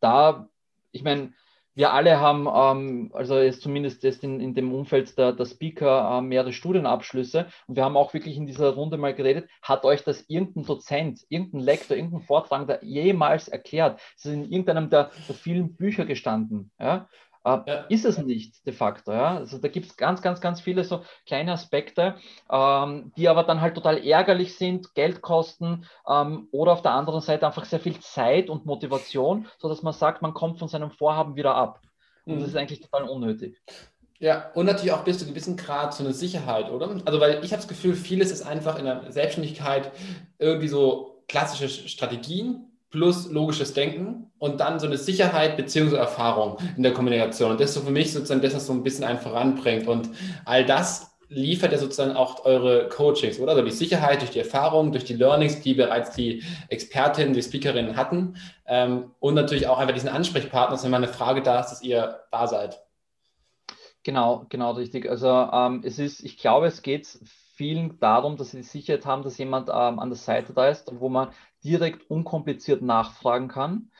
da, 0.00 0.48
ich 0.90 1.04
meine, 1.04 1.32
wir 1.74 1.92
alle 1.92 2.20
haben, 2.20 2.46
ähm, 2.46 3.10
also 3.14 3.38
jetzt 3.38 3.62
zumindest 3.62 4.02
jetzt 4.02 4.22
in, 4.24 4.40
in 4.40 4.54
dem 4.54 4.72
Umfeld 4.72 5.16
der, 5.16 5.32
der 5.32 5.46
Speaker, 5.46 6.18
äh, 6.18 6.20
mehrere 6.22 6.52
Studienabschlüsse 6.52 7.46
und 7.66 7.76
wir 7.76 7.84
haben 7.84 7.96
auch 7.96 8.12
wirklich 8.14 8.36
in 8.36 8.46
dieser 8.46 8.70
Runde 8.70 8.98
mal 8.98 9.14
geredet, 9.14 9.48
hat 9.62 9.84
euch 9.84 10.04
das 10.04 10.22
irgendein 10.28 10.64
Dozent, 10.64 11.20
irgendein 11.28 11.60
Lektor, 11.60 11.96
irgendein 11.96 12.22
Vortragender 12.22 12.82
jemals 12.84 13.48
erklärt? 13.48 14.00
Es 14.16 14.24
ist 14.24 14.32
in 14.32 14.44
irgendeinem 14.44 14.90
der, 14.90 15.10
der 15.28 15.34
vielen 15.34 15.76
Bücher 15.76 16.04
gestanden. 16.04 16.70
Ja? 16.78 17.08
Äh, 17.44 17.58
ja. 17.66 17.74
Ist 17.88 18.04
es 18.04 18.18
nicht 18.18 18.66
de 18.66 18.72
facto. 18.72 19.12
Ja? 19.12 19.36
Also 19.36 19.58
da 19.58 19.68
gibt 19.68 19.86
es 19.86 19.96
ganz, 19.96 20.22
ganz, 20.22 20.40
ganz 20.40 20.60
viele 20.60 20.84
so 20.84 21.02
kleine 21.26 21.52
Aspekte, 21.52 22.16
ähm, 22.50 23.12
die 23.16 23.28
aber 23.28 23.42
dann 23.44 23.60
halt 23.60 23.74
total 23.74 23.98
ärgerlich 24.04 24.56
sind, 24.56 24.94
Geld 24.94 25.22
kosten 25.22 25.84
ähm, 26.08 26.48
oder 26.52 26.72
auf 26.72 26.82
der 26.82 26.92
anderen 26.92 27.20
Seite 27.20 27.46
einfach 27.46 27.64
sehr 27.64 27.80
viel 27.80 27.98
Zeit 28.00 28.48
und 28.48 28.66
Motivation, 28.66 29.46
sodass 29.58 29.82
man 29.82 29.92
sagt, 29.92 30.22
man 30.22 30.34
kommt 30.34 30.58
von 30.58 30.68
seinem 30.68 30.90
Vorhaben 30.90 31.36
wieder 31.36 31.54
ab. 31.54 31.80
Und 32.24 32.36
mhm. 32.36 32.40
das 32.40 32.50
ist 32.50 32.56
eigentlich 32.56 32.80
total 32.80 33.08
unnötig. 33.08 33.60
Ja, 34.20 34.52
und 34.54 34.66
natürlich 34.66 34.92
auch 34.92 35.02
bis 35.02 35.18
zu 35.18 35.24
einem 35.24 35.34
gewissen 35.34 35.56
Grad 35.56 35.94
so 35.94 36.04
eine 36.04 36.12
Sicherheit, 36.12 36.70
oder? 36.70 36.96
Also, 37.04 37.18
weil 37.18 37.42
ich 37.42 37.50
habe 37.50 37.60
das 37.60 37.66
Gefühl, 37.66 37.94
vieles 37.94 38.30
ist 38.30 38.42
einfach 38.42 38.78
in 38.78 38.84
der 38.84 39.10
Selbstständigkeit 39.10 39.90
irgendwie 40.38 40.68
so 40.68 41.24
klassische 41.26 41.68
Strategien, 41.68 42.71
plus 42.92 43.30
logisches 43.30 43.74
Denken 43.74 44.30
und 44.38 44.60
dann 44.60 44.78
so 44.78 44.86
eine 44.86 44.98
Sicherheit 44.98 45.56
bzw. 45.56 45.96
Erfahrung 45.96 46.58
in 46.76 46.82
der 46.82 46.92
Kommunikation. 46.92 47.50
Und 47.50 47.60
das 47.60 47.70
ist 47.70 47.74
so 47.74 47.80
für 47.80 47.90
mich 47.90 48.12
sozusagen 48.12 48.42
das, 48.42 48.54
was 48.54 48.66
so 48.66 48.72
ein 48.72 48.82
bisschen 48.82 49.04
einen 49.04 49.18
voranbringt. 49.18 49.88
Und 49.88 50.10
all 50.44 50.64
das 50.64 51.12
liefert 51.28 51.72
ja 51.72 51.78
sozusagen 51.78 52.12
auch 52.12 52.44
eure 52.44 52.88
Coachings, 52.88 53.40
oder? 53.40 53.52
Also 53.52 53.64
die 53.64 53.70
Sicherheit 53.70 54.20
durch 54.20 54.30
die 54.30 54.40
Erfahrung, 54.40 54.92
durch 54.92 55.04
die 55.04 55.14
Learnings, 55.14 55.62
die 55.62 55.72
bereits 55.72 56.10
die 56.10 56.42
Expertinnen, 56.68 57.32
die 57.32 57.42
Speakerinnen 57.42 57.96
hatten. 57.96 58.36
Ähm, 58.66 59.10
und 59.18 59.34
natürlich 59.34 59.66
auch 59.66 59.78
einfach 59.78 59.94
diesen 59.94 60.10
Ansprechpartner, 60.10 60.80
wenn 60.82 60.90
mal 60.90 60.98
eine 60.98 61.08
Frage 61.08 61.42
da 61.42 61.60
ist, 61.60 61.70
dass 61.70 61.82
ihr 61.82 62.20
da 62.30 62.46
seid. 62.46 62.78
Genau, 64.02 64.44
genau 64.50 64.72
richtig. 64.72 65.08
Also 65.08 65.28
ähm, 65.28 65.82
es 65.84 65.98
ist, 65.98 66.22
ich 66.22 66.36
glaube, 66.36 66.66
es 66.66 66.82
geht 66.82 67.06
vielen 67.54 67.98
darum, 68.00 68.36
dass 68.36 68.50
sie 68.50 68.58
die 68.58 68.62
Sicherheit 68.64 69.06
haben, 69.06 69.22
dass 69.22 69.38
jemand 69.38 69.68
ähm, 69.68 69.98
an 69.98 70.10
der 70.10 70.16
Seite 70.16 70.52
da 70.52 70.68
ist, 70.68 70.90
wo 70.98 71.08
man 71.08 71.28
direkt 71.64 72.10
unkompliziert 72.10 72.82
nachfragen 72.82 73.48
kann. 73.48 73.90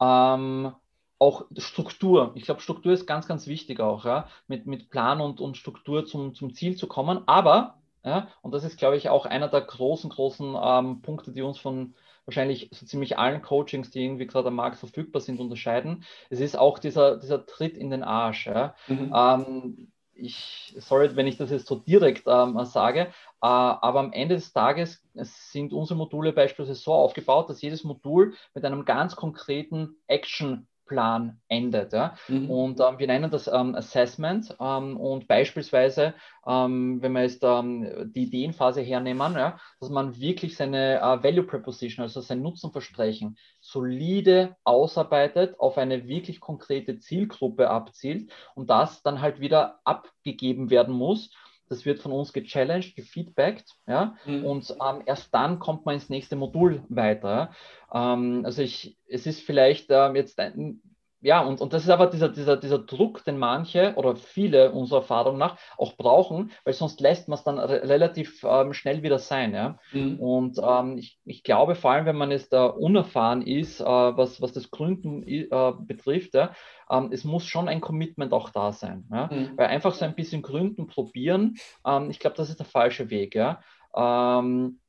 Ähm, 0.00 0.72
auch 1.18 1.44
Struktur. 1.58 2.32
Ich 2.34 2.44
glaube, 2.44 2.62
Struktur 2.62 2.92
ist 2.92 3.06
ganz, 3.06 3.28
ganz 3.28 3.46
wichtig 3.46 3.80
auch, 3.80 4.04
ja, 4.06 4.28
mit, 4.48 4.66
mit 4.66 4.88
Plan 4.88 5.20
und, 5.20 5.40
und 5.40 5.56
Struktur 5.56 6.06
zum, 6.06 6.34
zum 6.34 6.54
Ziel 6.54 6.76
zu 6.76 6.86
kommen. 6.86 7.22
Aber, 7.26 7.78
ja, 8.02 8.28
und 8.40 8.52
das 8.54 8.64
ist, 8.64 8.78
glaube 8.78 8.96
ich, 8.96 9.10
auch 9.10 9.26
einer 9.26 9.48
der 9.48 9.60
großen, 9.60 10.08
großen 10.08 10.56
ähm, 10.60 11.02
Punkte, 11.02 11.32
die 11.32 11.42
uns 11.42 11.58
von 11.58 11.94
wahrscheinlich 12.24 12.70
so 12.72 12.86
ziemlich 12.86 13.18
allen 13.18 13.42
Coachings, 13.42 13.90
die 13.90 14.02
irgendwie 14.02 14.26
gerade 14.26 14.48
am 14.48 14.54
Markt 14.54 14.78
verfügbar 14.78 15.20
sind, 15.20 15.40
unterscheiden. 15.40 16.04
Es 16.30 16.40
ist 16.40 16.56
auch 16.56 16.78
dieser, 16.78 17.18
dieser 17.18 17.44
Tritt 17.44 17.76
in 17.76 17.90
den 17.90 18.02
Arsch. 18.02 18.46
Ja. 18.46 18.74
Mhm. 18.86 19.12
Ähm, 19.14 19.92
ich, 20.20 20.74
sorry, 20.78 21.16
wenn 21.16 21.26
ich 21.26 21.36
das 21.36 21.50
jetzt 21.50 21.66
so 21.66 21.76
direkt 21.76 22.24
ähm, 22.26 22.62
sage, 22.64 23.00
äh, 23.00 23.06
aber 23.40 24.00
am 24.00 24.12
Ende 24.12 24.36
des 24.36 24.52
Tages 24.52 25.02
sind 25.14 25.72
unsere 25.72 25.96
Module 25.96 26.32
beispielsweise 26.32 26.80
so 26.80 26.92
aufgebaut, 26.92 27.48
dass 27.48 27.62
jedes 27.62 27.84
Modul 27.84 28.34
mit 28.54 28.64
einem 28.64 28.84
ganz 28.84 29.16
konkreten 29.16 29.96
Action 30.06 30.68
Plan 30.90 31.38
endet. 31.46 31.92
Ja? 31.92 32.16
Mhm. 32.26 32.50
Und 32.50 32.80
ähm, 32.80 32.98
wir 32.98 33.06
nennen 33.06 33.30
das 33.30 33.46
ähm, 33.46 33.76
Assessment 33.76 34.56
ähm, 34.60 34.96
und 34.96 35.28
beispielsweise, 35.28 36.14
ähm, 36.44 37.00
wenn 37.00 37.12
wir 37.12 37.22
jetzt 37.22 37.44
ähm, 37.44 38.10
die 38.12 38.24
Ideenphase 38.24 38.80
hernehmen, 38.80 39.34
ja, 39.34 39.60
dass 39.78 39.88
man 39.88 40.18
wirklich 40.18 40.56
seine 40.56 40.96
äh, 40.96 41.22
Value 41.22 41.44
Proposition, 41.44 42.02
also 42.02 42.20
sein 42.20 42.42
Nutzenversprechen, 42.42 43.38
solide 43.60 44.56
ausarbeitet, 44.64 45.60
auf 45.60 45.78
eine 45.78 46.08
wirklich 46.08 46.40
konkrete 46.40 46.98
Zielgruppe 46.98 47.70
abzielt 47.70 48.32
und 48.56 48.68
das 48.68 49.04
dann 49.04 49.20
halt 49.20 49.38
wieder 49.38 49.78
abgegeben 49.84 50.70
werden 50.70 50.92
muss 50.92 51.30
das 51.70 51.86
wird 51.86 52.00
von 52.00 52.12
uns 52.12 52.32
gechallenged, 52.32 52.96
gefeedbackt, 52.96 53.76
ja, 53.86 54.16
mhm. 54.26 54.44
und 54.44 54.70
ähm, 54.72 55.02
erst 55.06 55.32
dann 55.32 55.60
kommt 55.60 55.86
man 55.86 55.94
ins 55.94 56.10
nächste 56.10 56.36
Modul 56.36 56.82
weiter. 56.88 57.52
Ähm, 57.92 58.42
also 58.44 58.60
ich, 58.60 58.98
es 59.06 59.26
ist 59.26 59.40
vielleicht 59.40 59.86
ähm, 59.90 60.16
jetzt 60.16 60.38
ein, 60.40 60.82
ja, 61.22 61.40
und, 61.40 61.60
und 61.60 61.72
das 61.72 61.84
ist 61.84 61.90
aber 61.90 62.06
dieser, 62.06 62.30
dieser, 62.30 62.56
dieser 62.56 62.78
Druck, 62.78 63.24
den 63.24 63.38
manche 63.38 63.94
oder 63.96 64.16
viele 64.16 64.72
unserer 64.72 65.00
Erfahrung 65.00 65.36
nach 65.36 65.56
auch 65.76 65.96
brauchen, 65.96 66.50
weil 66.64 66.72
sonst 66.72 67.00
lässt 67.00 67.28
man 67.28 67.38
es 67.38 67.44
dann 67.44 67.58
re 67.58 67.82
relativ 67.88 68.42
ähm, 68.42 68.72
schnell 68.72 69.02
wieder 69.02 69.18
sein. 69.18 69.52
Ja? 69.52 69.78
Mhm. 69.92 70.18
Und 70.18 70.58
ähm, 70.62 70.96
ich, 70.96 71.18
ich 71.24 71.42
glaube, 71.42 71.74
vor 71.74 71.90
allem, 71.92 72.06
wenn 72.06 72.16
man 72.16 72.30
jetzt 72.30 72.52
da 72.52 72.66
unerfahren 72.66 73.42
ist, 73.42 73.80
äh, 73.80 73.84
was, 73.84 74.40
was 74.40 74.52
das 74.52 74.70
Gründen 74.70 75.22
äh, 75.22 75.46
betrifft, 75.80 76.34
ja, 76.34 76.52
ähm, 76.90 77.10
es 77.12 77.24
muss 77.24 77.44
schon 77.44 77.68
ein 77.68 77.82
Commitment 77.82 78.32
auch 78.32 78.48
da 78.50 78.72
sein. 78.72 79.06
Ja? 79.10 79.28
Mhm. 79.30 79.52
Weil 79.56 79.66
einfach 79.66 79.92
so 79.92 80.06
ein 80.06 80.14
bisschen 80.14 80.40
gründen, 80.40 80.86
probieren, 80.86 81.56
ähm, 81.86 82.10
ich 82.10 82.18
glaube, 82.18 82.36
das 82.36 82.48
ist 82.48 82.58
der 82.58 82.66
falsche 82.66 83.10
Weg. 83.10 83.34
Ja? 83.34 83.60
Ähm, 83.94 84.79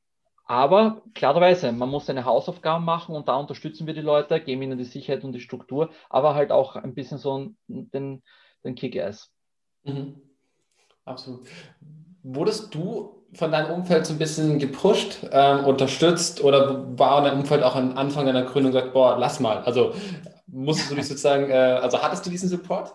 aber 0.52 1.00
klarerweise, 1.14 1.72
man 1.72 1.88
muss 1.88 2.04
seine 2.04 2.26
Hausaufgaben 2.26 2.84
machen 2.84 3.14
und 3.14 3.26
da 3.26 3.36
unterstützen 3.36 3.86
wir 3.86 3.94
die 3.94 4.02
Leute, 4.02 4.38
geben 4.38 4.60
ihnen 4.60 4.76
die 4.76 4.84
Sicherheit 4.84 5.24
und 5.24 5.32
die 5.32 5.40
Struktur, 5.40 5.88
aber 6.10 6.34
halt 6.34 6.52
auch 6.52 6.76
ein 6.76 6.92
bisschen 6.92 7.16
so 7.16 7.52
den, 7.68 8.22
den 8.62 8.74
Kick-Ass. 8.74 9.30
Mhm. 9.84 10.20
Absolut. 11.06 11.46
Wurdest 12.22 12.74
du 12.74 13.24
von 13.32 13.50
deinem 13.50 13.70
Umfeld 13.70 14.04
so 14.04 14.12
ein 14.12 14.18
bisschen 14.18 14.58
gepusht, 14.58 15.22
äh, 15.30 15.56
unterstützt 15.56 16.44
oder 16.44 16.98
war 16.98 17.22
dein 17.22 17.38
Umfeld 17.38 17.62
auch 17.62 17.74
am 17.74 17.96
Anfang 17.96 18.26
deiner 18.26 18.42
Gründung 18.42 18.72
gesagt, 18.72 18.92
boah, 18.92 19.16
lass 19.16 19.40
mal? 19.40 19.62
Also 19.64 19.94
musstest 20.48 20.90
du 20.90 20.96
dich 20.96 21.08
sozusagen, 21.08 21.48
äh, 21.48 21.54
also 21.54 22.02
hattest 22.02 22.26
du 22.26 22.30
diesen 22.30 22.50
Support? 22.50 22.94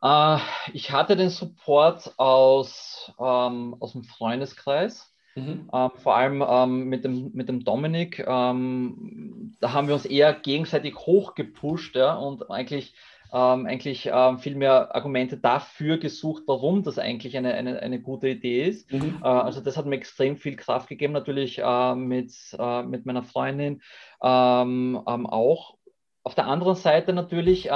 Äh, 0.00 0.38
ich 0.72 0.92
hatte 0.92 1.16
den 1.16 1.30
Support 1.30 2.14
aus, 2.16 3.10
ähm, 3.18 3.74
aus 3.80 3.90
dem 3.90 4.04
Freundeskreis. 4.04 5.09
Mhm. 5.34 5.68
Ähm, 5.72 5.90
vor 5.94 6.16
allem 6.16 6.44
ähm, 6.46 6.88
mit, 6.88 7.04
dem, 7.04 7.30
mit 7.32 7.48
dem 7.48 7.64
Dominik, 7.64 8.24
ähm, 8.26 9.54
da 9.60 9.72
haben 9.72 9.86
wir 9.86 9.94
uns 9.94 10.06
eher 10.06 10.34
gegenseitig 10.34 10.96
hochgepusht 10.96 11.96
ja, 11.96 12.14
und 12.14 12.50
eigentlich, 12.50 12.94
ähm, 13.32 13.66
eigentlich 13.66 14.10
ähm, 14.12 14.38
viel 14.38 14.56
mehr 14.56 14.94
Argumente 14.94 15.36
dafür 15.36 15.98
gesucht, 15.98 16.42
warum 16.46 16.82
das 16.82 16.98
eigentlich 16.98 17.36
eine, 17.36 17.54
eine, 17.54 17.80
eine 17.80 18.00
gute 18.00 18.28
Idee 18.28 18.64
ist. 18.64 18.92
Mhm. 18.92 19.20
Äh, 19.22 19.26
also 19.26 19.60
das 19.60 19.76
hat 19.76 19.86
mir 19.86 19.96
extrem 19.96 20.36
viel 20.36 20.56
Kraft 20.56 20.88
gegeben, 20.88 21.12
natürlich 21.12 21.58
äh, 21.58 21.94
mit, 21.94 22.32
äh, 22.58 22.82
mit 22.82 23.06
meiner 23.06 23.22
Freundin 23.22 23.82
ähm, 24.22 24.96
auch. 25.06 25.76
Auf 26.22 26.34
der 26.34 26.46
anderen 26.46 26.74
Seite 26.74 27.12
natürlich 27.12 27.70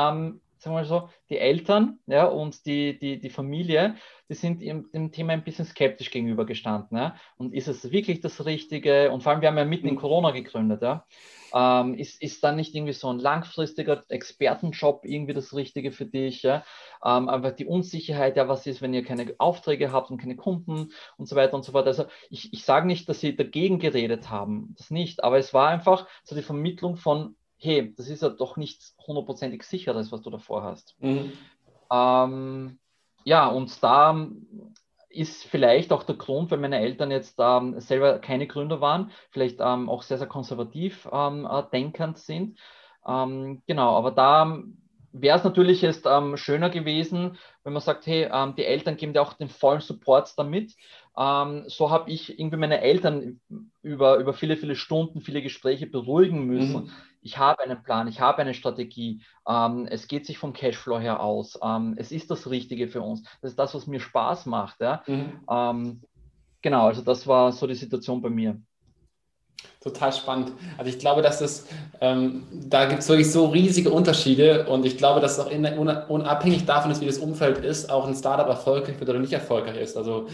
sagen 0.64 0.74
wir 0.74 0.80
mal 0.80 0.86
so, 0.86 1.08
die 1.28 1.38
Eltern 1.38 1.98
ja, 2.06 2.24
und 2.24 2.64
die, 2.66 2.98
die, 2.98 3.18
die 3.18 3.30
Familie, 3.30 3.96
die 4.28 4.34
sind 4.34 4.62
dem, 4.62 4.90
dem 4.92 5.12
Thema 5.12 5.34
ein 5.34 5.44
bisschen 5.44 5.66
skeptisch 5.66 6.10
gegenübergestanden. 6.10 6.96
Ja? 6.96 7.16
Und 7.36 7.52
ist 7.52 7.68
es 7.68 7.92
wirklich 7.92 8.20
das 8.20 8.44
Richtige? 8.46 9.10
Und 9.10 9.22
vor 9.22 9.32
allem, 9.32 9.42
wir 9.42 9.48
haben 9.48 9.58
ja 9.58 9.66
mitten 9.66 9.86
in 9.86 9.94
mhm. 9.94 9.98
Corona 9.98 10.30
gegründet. 10.30 10.80
Ja? 10.80 11.04
Ähm, 11.52 11.94
ist, 11.94 12.22
ist 12.22 12.42
dann 12.42 12.56
nicht 12.56 12.74
irgendwie 12.74 12.94
so 12.94 13.10
ein 13.10 13.18
langfristiger 13.18 14.02
Expertenjob 14.08 15.04
irgendwie 15.04 15.34
das 15.34 15.54
Richtige 15.54 15.92
für 15.92 16.06
dich? 16.06 16.42
Ja? 16.42 16.64
Ähm, 17.04 17.28
einfach 17.28 17.52
die 17.52 17.66
Unsicherheit, 17.66 18.38
ja, 18.38 18.48
was 18.48 18.66
ist, 18.66 18.80
wenn 18.80 18.94
ihr 18.94 19.04
keine 19.04 19.34
Aufträge 19.36 19.92
habt 19.92 20.10
und 20.10 20.18
keine 20.18 20.36
Kunden 20.36 20.92
und 21.18 21.28
so 21.28 21.36
weiter 21.36 21.54
und 21.54 21.64
so 21.64 21.72
fort. 21.72 21.86
Also 21.86 22.06
ich, 22.30 22.52
ich 22.54 22.64
sage 22.64 22.86
nicht, 22.86 23.06
dass 23.08 23.20
sie 23.20 23.36
dagegen 23.36 23.78
geredet 23.78 24.30
haben, 24.30 24.74
das 24.78 24.90
nicht, 24.90 25.22
aber 25.22 25.36
es 25.36 25.52
war 25.52 25.68
einfach 25.68 26.08
so 26.22 26.34
die 26.34 26.42
Vermittlung 26.42 26.96
von 26.96 27.36
hey, 27.56 27.94
das 27.96 28.08
ist 28.08 28.22
ja 28.22 28.28
doch 28.28 28.56
nichts 28.56 28.96
hundertprozentig 29.06 29.62
sicheres, 29.62 30.12
was 30.12 30.22
du 30.22 30.30
davor 30.30 30.62
hast. 30.62 30.94
Mhm. 31.00 31.32
Ähm, 31.90 32.78
ja, 33.24 33.46
und 33.46 33.82
da 33.82 34.28
ist 35.08 35.44
vielleicht 35.44 35.92
auch 35.92 36.02
der 36.02 36.16
Grund, 36.16 36.50
weil 36.50 36.58
meine 36.58 36.80
Eltern 36.80 37.10
jetzt 37.10 37.36
ähm, 37.38 37.78
selber 37.80 38.18
keine 38.18 38.46
Gründer 38.46 38.80
waren, 38.80 39.12
vielleicht 39.30 39.60
ähm, 39.60 39.88
auch 39.88 40.02
sehr, 40.02 40.18
sehr 40.18 40.26
konservativ 40.26 41.08
ähm, 41.12 41.48
äh, 41.50 41.62
denkend 41.72 42.18
sind. 42.18 42.58
Ähm, 43.06 43.62
genau, 43.66 43.96
aber 43.96 44.10
da 44.10 44.60
wäre 45.12 45.38
es 45.38 45.44
natürlich 45.44 45.82
jetzt 45.82 46.06
ähm, 46.06 46.36
schöner 46.36 46.68
gewesen, 46.70 47.38
wenn 47.62 47.72
man 47.72 47.82
sagt, 47.82 48.06
hey, 48.06 48.28
die 48.56 48.64
Eltern 48.64 48.96
geben 48.96 49.12
dir 49.12 49.22
auch 49.22 49.34
den 49.34 49.48
vollen 49.48 49.80
Support 49.80 50.36
damit. 50.36 50.74
So 51.14 51.90
habe 51.90 52.10
ich 52.10 52.36
irgendwie 52.36 52.56
meine 52.56 52.80
Eltern 52.80 53.40
über, 53.82 54.16
über 54.16 54.34
viele, 54.34 54.56
viele 54.56 54.74
Stunden, 54.74 55.20
viele 55.20 55.40
Gespräche 55.40 55.86
beruhigen 55.86 56.46
müssen. 56.46 56.86
Mhm. 56.86 56.92
Ich 57.24 57.38
habe 57.38 57.62
einen 57.62 57.82
Plan, 57.82 58.06
ich 58.06 58.20
habe 58.20 58.42
eine 58.42 58.52
Strategie. 58.52 59.22
Ähm, 59.48 59.86
es 59.90 60.08
geht 60.08 60.26
sich 60.26 60.36
vom 60.36 60.52
Cashflow 60.52 61.00
her 61.00 61.20
aus. 61.20 61.58
Ähm, 61.62 61.94
es 61.96 62.12
ist 62.12 62.30
das 62.30 62.50
Richtige 62.50 62.86
für 62.86 63.00
uns. 63.00 63.22
Das 63.40 63.52
ist 63.52 63.58
das, 63.58 63.74
was 63.74 63.86
mir 63.86 63.98
Spaß 63.98 64.44
macht. 64.44 64.80
Ja? 64.82 65.02
Mhm. 65.06 65.40
Ähm, 65.50 66.02
genau, 66.60 66.86
also 66.86 67.00
das 67.00 67.26
war 67.26 67.50
so 67.52 67.66
die 67.66 67.74
Situation 67.74 68.20
bei 68.20 68.28
mir. 68.28 68.60
Total 69.80 70.12
spannend. 70.12 70.52
Also 70.78 70.88
ich 70.90 70.98
glaube, 70.98 71.20
dass 71.20 71.40
das, 71.40 71.66
ähm, 72.00 72.44
da 72.50 72.86
gibt 72.86 73.02
es 73.02 73.08
wirklich 73.08 73.30
so 73.30 73.46
riesige 73.46 73.90
Unterschiede 73.90 74.66
und 74.66 74.86
ich 74.86 74.96
glaube, 74.96 75.20
dass 75.20 75.32
es 75.32 75.44
auch 75.44 75.50
in, 75.50 75.66
unabhängig 75.66 76.64
davon 76.64 76.90
ist, 76.90 77.02
wie 77.02 77.06
das 77.06 77.18
Umfeld 77.18 77.58
ist, 77.58 77.90
auch 77.90 78.06
ein 78.06 78.14
Startup 78.14 78.48
erfolgreich 78.48 78.98
wird 78.98 79.10
oder 79.10 79.18
nicht 79.18 79.34
erfolgreich 79.34 79.76
ist. 79.76 79.98
Also, 79.98 80.28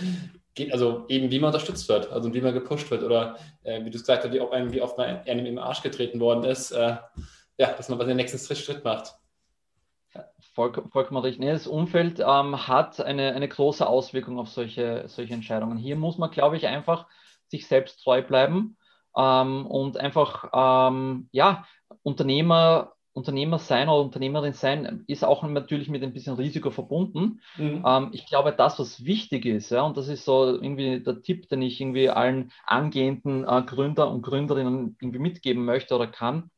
geht, 0.55 0.73
also 0.73 1.05
eben 1.09 1.33
wie 1.33 1.41
man 1.41 1.49
unterstützt 1.49 1.89
wird, 1.89 2.13
also 2.13 2.33
wie 2.33 2.41
man 2.41 2.55
gepusht 2.55 2.91
wird 2.93 3.03
oder 3.03 3.37
äh, 3.65 3.85
wie 3.85 3.91
du 3.91 3.99
gesagt 3.99 4.23
hast, 4.23 4.33
wie, 4.33 4.41
ob 4.41 4.53
einem, 4.53 4.73
wie 4.73 4.83
oft 4.83 4.97
man 4.97 5.21
einem 5.27 5.47
im 5.47 5.59
Arsch 5.59 5.83
getreten 5.83 6.21
worden 6.21 6.45
ist, 6.45 6.71
äh, 6.71 6.97
ja, 7.59 7.73
dass 7.73 7.89
man 7.89 7.99
den 7.99 8.17
nächsten 8.17 8.55
Schritt 8.55 8.85
macht. 8.85 9.15
Voll, 10.55 10.73
vollkommen 10.91 11.23
richtig. 11.23 11.41
Nee, 11.41 11.53
das 11.53 11.67
Umfeld 11.67 12.21
ähm, 12.21 12.69
hat 12.69 13.01
eine, 13.01 13.33
eine 13.33 13.49
große 13.49 13.87
Auswirkung 13.87 14.39
auf 14.39 14.49
solche, 14.49 15.05
solche 15.09 15.35
Entscheidungen. 15.35 15.77
Hier 15.77 15.97
muss 15.97 16.19
man, 16.19 16.31
glaube 16.31 16.57
ich, 16.57 16.67
einfach 16.67 17.07
sich 17.49 17.67
selbst 17.67 18.03
treu 18.03 18.23
bleiben 18.23 18.77
ähm, 19.17 19.67
und 19.67 19.97
einfach, 19.97 20.51
ähm, 20.53 21.29
ja, 21.33 21.65
Unternehmer, 22.03 22.93
Unternehmer 23.13 23.59
sein 23.59 23.89
oder 23.89 24.03
Unternehmerin 24.03 24.53
sein 24.53 25.05
ist 25.07 25.25
auch 25.25 25.43
natürlich 25.43 25.89
mit 25.89 26.03
ein 26.03 26.13
bisschen 26.13 26.37
Risiko 26.37 26.71
verbunden. 26.71 27.41
Mhm. 27.57 27.85
Ähm, 27.85 28.09
ich 28.13 28.27
glaube, 28.27 28.53
das, 28.53 28.79
was 28.79 29.05
wichtig 29.05 29.47
ist, 29.47 29.71
ja, 29.71 29.83
und 29.83 29.97
das 29.97 30.09
ist 30.09 30.25
so 30.25 30.47
irgendwie 30.47 31.01
der 31.01 31.21
Tipp, 31.23 31.49
den 31.49 31.63
ich 31.63 31.81
irgendwie 31.81 32.09
allen 32.09 32.53
angehenden 32.65 33.45
äh, 33.45 33.63
Gründer 33.63 34.11
und 34.11 34.23
Gründerinnen 34.23 34.97
irgendwie 35.01 35.19
mitgeben 35.19 35.65
möchte 35.65 35.95
oder 35.95 36.07
kann, 36.07 36.51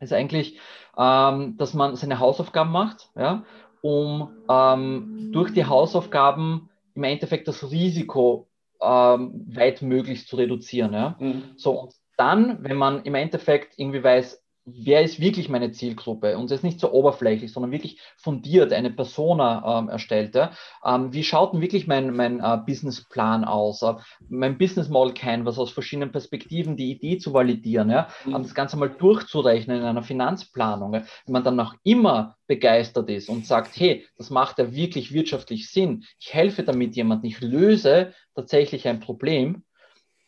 ist 0.00 0.12
eigentlich, 0.12 0.58
ähm, 0.96 1.56
dass 1.56 1.74
man 1.74 1.96
seine 1.96 2.18
Hausaufgaben 2.18 2.70
macht, 2.70 3.10
ja, 3.16 3.44
um 3.80 4.30
ähm, 4.48 5.30
durch 5.32 5.52
die 5.52 5.64
Hausaufgaben 5.64 6.68
im 6.94 7.04
Endeffekt 7.04 7.48
das 7.48 7.70
Risiko 7.70 8.48
ähm, 8.82 9.46
weit 9.54 9.82
möglichst 9.82 10.28
zu 10.28 10.36
reduzieren. 10.36 10.92
Ja? 10.92 11.16
Mhm. 11.18 11.52
So, 11.56 11.72
und 11.72 11.94
dann, 12.16 12.62
wenn 12.62 12.76
man 12.76 13.02
im 13.04 13.14
Endeffekt 13.14 13.78
irgendwie 13.78 14.02
weiß, 14.02 14.41
wer 14.64 15.02
ist 15.02 15.20
wirklich 15.20 15.48
meine 15.48 15.72
Zielgruppe 15.72 16.38
und 16.38 16.44
es 16.46 16.58
ist 16.58 16.62
nicht 16.62 16.78
so 16.78 16.92
oberflächlich, 16.92 17.52
sondern 17.52 17.72
wirklich 17.72 17.98
fundiert 18.16 18.72
eine 18.72 18.90
Persona 18.90 19.80
ähm, 19.80 19.88
erstellt. 19.88 20.34
Ja? 20.34 20.52
Ähm, 20.84 21.12
wie 21.12 21.24
schaut 21.24 21.52
denn 21.52 21.60
wirklich 21.60 21.86
mein, 21.86 22.14
mein 22.14 22.40
äh, 22.40 22.58
Businessplan 22.64 23.44
aus? 23.44 23.82
Äh, 23.82 23.94
mein 24.28 24.58
Business 24.58 24.88
Model 24.88 25.14
Canvas 25.14 25.58
aus 25.58 25.72
verschiedenen 25.72 26.12
Perspektiven, 26.12 26.76
die 26.76 26.92
Idee 26.92 27.18
zu 27.18 27.32
validieren, 27.32 27.90
ja? 27.90 28.08
Mhm. 28.24 28.34
das 28.34 28.54
Ganze 28.54 28.76
mal 28.76 28.90
durchzurechnen 28.90 29.78
in 29.78 29.84
einer 29.84 30.02
Finanzplanung. 30.02 30.94
Ja? 30.94 31.02
Wenn 31.26 31.32
man 31.32 31.44
dann 31.44 31.56
noch 31.56 31.74
immer 31.82 32.36
begeistert 32.46 33.10
ist 33.10 33.28
und 33.28 33.46
sagt, 33.46 33.78
hey, 33.78 34.06
das 34.16 34.30
macht 34.30 34.58
ja 34.58 34.72
wirklich 34.72 35.12
wirtschaftlich 35.12 35.70
Sinn, 35.70 36.04
ich 36.20 36.34
helfe 36.34 36.62
damit 36.62 36.94
jemandem, 36.94 37.30
ich 37.30 37.40
löse 37.40 38.12
tatsächlich 38.34 38.86
ein 38.86 39.00
Problem, 39.00 39.64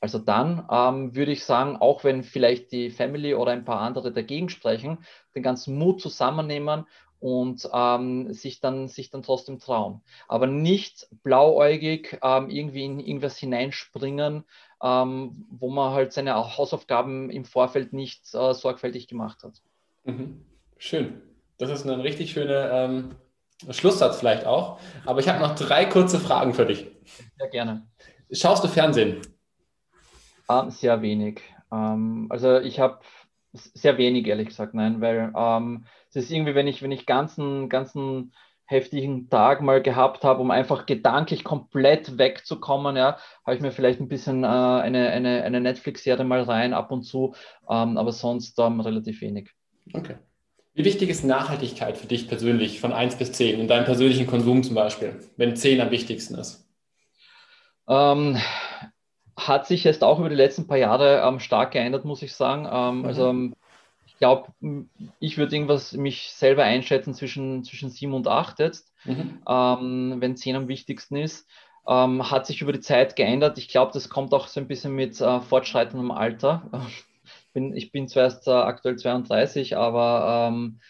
also 0.05 0.19
dann 0.19 0.69
ähm, 0.71 1.17
würde 1.17 1.33
ich 1.33 1.47
sagen, 1.47 1.79
auch 1.79 2.05
wenn 2.05 2.25
vielleicht 2.25 2.73
die 2.73 2.91
Family 2.91 3.35
oder 3.35 3.53
ein 3.53 3.65
paar 3.65 3.81
andere 3.81 4.13
dagegen 4.13 4.51
sprechen, 4.51 4.99
den 5.35 5.43
ganzen 5.43 5.79
Mut 5.79 6.03
zusammennehmen 6.03 6.85
und 7.21 7.67
ähm, 7.73 8.31
sich, 8.35 8.61
dann, 8.61 8.89
sich 8.89 9.09
dann 9.09 9.23
trotzdem 9.23 9.61
trauen. 9.61 10.03
Aber 10.29 10.47
nicht 10.47 11.09
blauäugig 11.23 12.19
ähm, 12.23 12.51
irgendwie 12.51 12.85
in 12.85 13.01
irgendwas 13.01 13.39
hineinspringen, 13.39 14.45
ähm, 14.83 15.47
wo 15.49 15.71
man 15.71 15.95
halt 15.95 16.13
seine 16.13 16.35
Hausaufgaben 16.35 17.31
im 17.31 17.47
Vorfeld 17.47 17.95
nicht 17.95 18.27
äh, 18.35 18.53
sorgfältig 18.53 19.09
gemacht 19.09 19.43
hat. 19.43 19.55
Mhm. 20.05 20.45
Schön. 20.77 21.23
Das 21.57 21.71
ist 21.71 21.87
ein 21.87 22.01
richtig 22.01 22.33
schöner 22.33 22.71
ähm, 22.73 23.15
Schlusssatz 23.71 24.19
vielleicht 24.19 24.45
auch. 24.45 24.79
Aber 25.07 25.21
ich 25.21 25.29
habe 25.31 25.41
noch 25.41 25.55
drei 25.55 25.87
kurze 25.87 26.21
Fragen 26.21 26.53
für 26.53 26.67
dich. 26.67 26.89
Sehr 27.39 27.49
gerne. 27.49 27.87
Schaust 28.31 28.63
du 28.65 28.69
Fernsehen? 28.69 29.23
Ah, 30.47 30.71
sehr 30.71 31.03
wenig. 31.03 31.41
Ähm, 31.73 32.27
also 32.31 32.59
ich 32.59 32.81
habe 32.81 33.01
sehr 33.53 33.99
wenig, 33.99 34.27
ehrlich 34.27 34.49
gesagt, 34.49 34.75
nein, 34.75 35.01
weil 35.01 35.33
ähm, 35.37 35.87
es 36.11 36.17
ist 36.17 36.31
irgendwie, 36.31 36.55
wenn 36.55 36.67
ich, 36.67 36.83
wenn 36.83 36.93
ich 36.93 37.07
ganzen, 37.07 37.69
ganzen 37.69 38.33
heftigen 38.67 39.29
Tag 39.29 39.61
mal 39.61 39.83
gehabt 39.83 40.25
habe, 40.25 40.41
um 40.41 40.51
einfach 40.51 40.87
gedanklich 40.87 41.45
komplett 41.45 42.19
wegzukommen, 42.19 42.97
ja, 42.97 43.19
habe 43.45 43.57
ich 43.57 43.61
mir 43.61 43.73
vielleicht 43.73 44.01
ein 44.01 44.09
bisschen 44.09 44.43
äh, 44.43 44.47
eine, 44.47 45.11
eine, 45.11 45.43
eine 45.45 45.61
Netflix-Serie 45.61 46.25
mal 46.25 46.43
rein, 46.43 46.73
ab 46.73 46.91
und 46.91 47.03
zu, 47.03 47.35
ähm, 47.69 47.99
aber 47.99 48.13
sonst 48.13 48.59
ähm, 48.59 48.81
relativ 48.81 49.21
wenig. 49.21 49.51
Okay. 49.93 50.17
Wie 50.73 50.85
wichtig 50.85 51.09
ist 51.09 51.25
Nachhaltigkeit 51.25 51.97
für 51.97 52.09
dich 52.09 52.27
persönlich 52.27 52.81
von 52.81 52.93
1 52.93 53.17
bis 53.17 53.33
10 53.33 53.61
in 53.61 53.69
deinem 53.69 53.85
persönlichen 53.85 54.27
Konsum 54.27 54.65
zum 54.65 54.75
Beispiel, 54.75 55.21
wenn 55.37 55.55
10 55.55 55.81
am 55.81 55.91
wichtigsten 55.91 56.35
ist? 56.35 56.69
Ähm, 57.87 58.39
hat 59.37 59.67
sich 59.67 59.85
jetzt 59.85 60.05
auch 60.05 60.19
über 60.19 60.29
die 60.29 60.35
letzten 60.35 60.67
paar 60.67 60.79
Jahre 60.79 61.23
ähm, 61.27 61.41
stark 61.41 61.73
geändert, 61.73 62.05
muss 62.05 62.23
ich 62.23 62.35
sagen. 62.35 62.69
Ähm, 62.71 62.99
mhm. 63.01 63.05
Also 63.05 63.29
ähm, 63.31 63.55
Ich 64.07 64.19
glaube, 64.19 64.53
ich 65.19 65.39
würde 65.39 65.57
irgendwas 65.57 65.93
mich 65.93 66.31
selber 66.33 66.63
einschätzen 66.63 67.15
zwischen, 67.15 67.65
zwischen 67.65 67.91
sieben 67.91 68.15
und 68.15 68.29
acht 68.29 68.61
jetzt, 68.61 68.93
mhm. 69.05 69.43
ähm, 69.49 70.17
wenn 70.21 70.37
zehn 70.37 70.57
am 70.57 70.69
wichtigsten 70.69 71.17
ist. 71.17 71.49
Ähm, 71.87 72.31
hat 72.31 72.47
sich 72.47 72.63
über 72.63 72.73
die 72.73 72.81
Zeit 72.81 73.17
geändert. 73.17 73.59
Ich 73.59 73.69
glaube, 73.69 73.93
das 73.93 74.09
kommt 74.09 74.33
auch 74.33 74.47
so 74.47 74.61
ein 74.61 74.69
bisschen 74.69 74.95
mit 74.95 75.21
äh, 75.21 75.41
fortschreitendem 75.41 76.11
Alter. 76.11 76.63
Ich 77.47 77.55
bin, 77.55 77.77
ich 77.77 77.93
bin 77.93 78.09
zwar 78.09 78.25
erst 78.25 78.49
äh, 78.49 78.51
aktuell 78.51 78.97
32, 78.97 79.77
aber 79.77 80.49
ähm, 80.49 80.81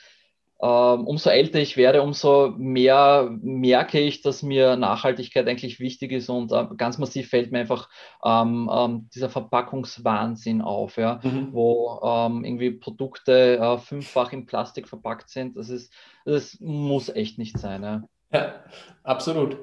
umso 0.59 1.31
älter 1.31 1.59
ich 1.59 1.77
werde, 1.77 2.03
umso 2.03 2.55
mehr 2.57 3.29
merke 3.43 3.99
ich, 4.01 4.23
dass 4.23 4.43
mir 4.43 4.77
Nachhaltigkeit 4.77 5.47
eigentlich 5.49 5.81
wichtig 5.81 6.12
ist 6.12 6.29
und 6.29 6.53
äh, 6.53 6.67
ganz 6.77 6.97
massiv 6.99 7.29
fällt 7.29 7.53
mir 7.53 7.59
einfach 7.59 7.88
ähm, 8.25 8.71
ähm, 8.73 9.09
dieser 9.14 9.29
Verpackungswahnsinn 9.29 10.62
auf, 10.62 10.97
ja, 10.97 11.21
mhm. 11.23 11.49
wo 11.53 12.01
ähm, 12.05 12.45
irgendwie 12.45 12.71
Produkte 12.71 13.59
äh, 13.59 13.79
fünffach 13.79 14.33
in 14.33 14.47
Plastik 14.47 14.88
verpackt 14.88 15.29
sind. 15.29 15.57
Das, 15.57 15.69
ist, 15.69 15.93
das 16.25 16.59
muss 16.61 17.09
echt 17.09 17.37
nicht 17.37 17.59
sein. 17.59 17.83
Ja. 17.83 18.03
ja, 18.33 18.55
absolut. 19.03 19.59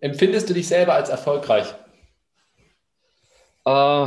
Empfindest 0.00 0.48
du 0.48 0.54
dich 0.54 0.68
selber 0.68 0.94
als 0.94 1.10
erfolgreich? 1.10 1.74
Äh, 3.64 4.06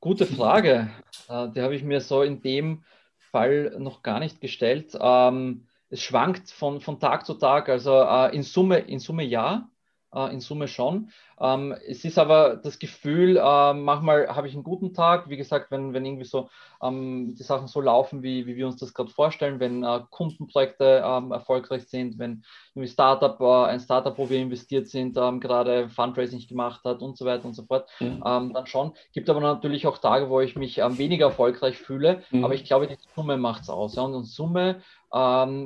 gute 0.00 0.26
Frage. 0.26 0.90
Äh, 1.28 1.48
die 1.48 1.62
habe 1.62 1.74
ich 1.74 1.82
mir 1.82 2.00
so 2.00 2.22
in 2.22 2.42
dem 2.42 2.84
Fall 3.32 3.74
noch 3.78 4.02
gar 4.02 4.20
nicht 4.20 4.40
gestellt. 4.40 4.96
Ähm, 5.00 5.66
es 5.90 6.02
schwankt 6.02 6.50
von, 6.50 6.80
von 6.80 7.00
Tag 7.00 7.26
zu 7.26 7.34
Tag, 7.34 7.68
also 7.68 8.00
äh, 8.00 8.34
in, 8.34 8.42
Summe, 8.42 8.78
in 8.78 9.00
Summe 9.00 9.24
ja, 9.24 9.68
in 10.14 10.40
Summe 10.40 10.68
schon. 10.68 11.10
Ähm, 11.42 11.74
es 11.88 12.04
ist 12.04 12.18
aber 12.18 12.56
das 12.56 12.78
Gefühl, 12.78 13.36
äh, 13.36 13.72
manchmal 13.74 14.28
habe 14.28 14.46
ich 14.46 14.54
einen 14.54 14.62
guten 14.62 14.94
Tag, 14.94 15.28
wie 15.28 15.36
gesagt, 15.36 15.70
wenn, 15.70 15.92
wenn 15.92 16.04
irgendwie 16.04 16.24
so 16.24 16.50
ähm, 16.80 17.34
die 17.34 17.42
Sachen 17.42 17.66
so 17.66 17.80
laufen, 17.80 18.22
wie, 18.22 18.46
wie 18.46 18.54
wir 18.56 18.66
uns 18.66 18.76
das 18.76 18.94
gerade 18.94 19.10
vorstellen, 19.10 19.58
wenn 19.58 19.82
äh, 19.82 20.00
Kundenprojekte 20.10 21.02
ähm, 21.04 21.32
erfolgreich 21.32 21.88
sind, 21.88 22.18
wenn 22.18 22.44
irgendwie 22.74 22.92
Startup, 22.92 23.40
äh, 23.40 23.70
ein 23.70 23.80
Startup, 23.80 24.16
wo 24.16 24.30
wir 24.30 24.38
investiert 24.38 24.86
sind, 24.86 25.14
gerade 25.14 25.88
Fundraising 25.88 26.46
gemacht 26.46 26.84
hat 26.84 27.02
und 27.02 27.16
so 27.16 27.24
weiter 27.24 27.44
und 27.44 27.54
so 27.54 27.64
fort, 27.64 27.88
mhm. 28.00 28.20
Dann 28.22 28.66
schon. 28.66 28.92
Gibt 29.12 29.28
aber 29.28 29.40
natürlich 29.40 29.86
auch 29.86 29.98
Tage, 29.98 30.30
wo 30.30 30.40
ich 30.40 30.56
mich 30.56 30.78
weniger 30.78 31.26
erfolgreich 31.26 31.76
fühle, 31.76 32.22
mhm. 32.30 32.44
aber 32.44 32.54
ich 32.54 32.64
glaube, 32.64 32.86
die 32.86 32.96
Summe 33.14 33.36
macht 33.36 33.62
es 33.62 33.70
aus. 33.70 33.96
Ja? 33.96 34.02
Und 34.02 34.14
in 34.14 34.24
Summe 34.24 34.82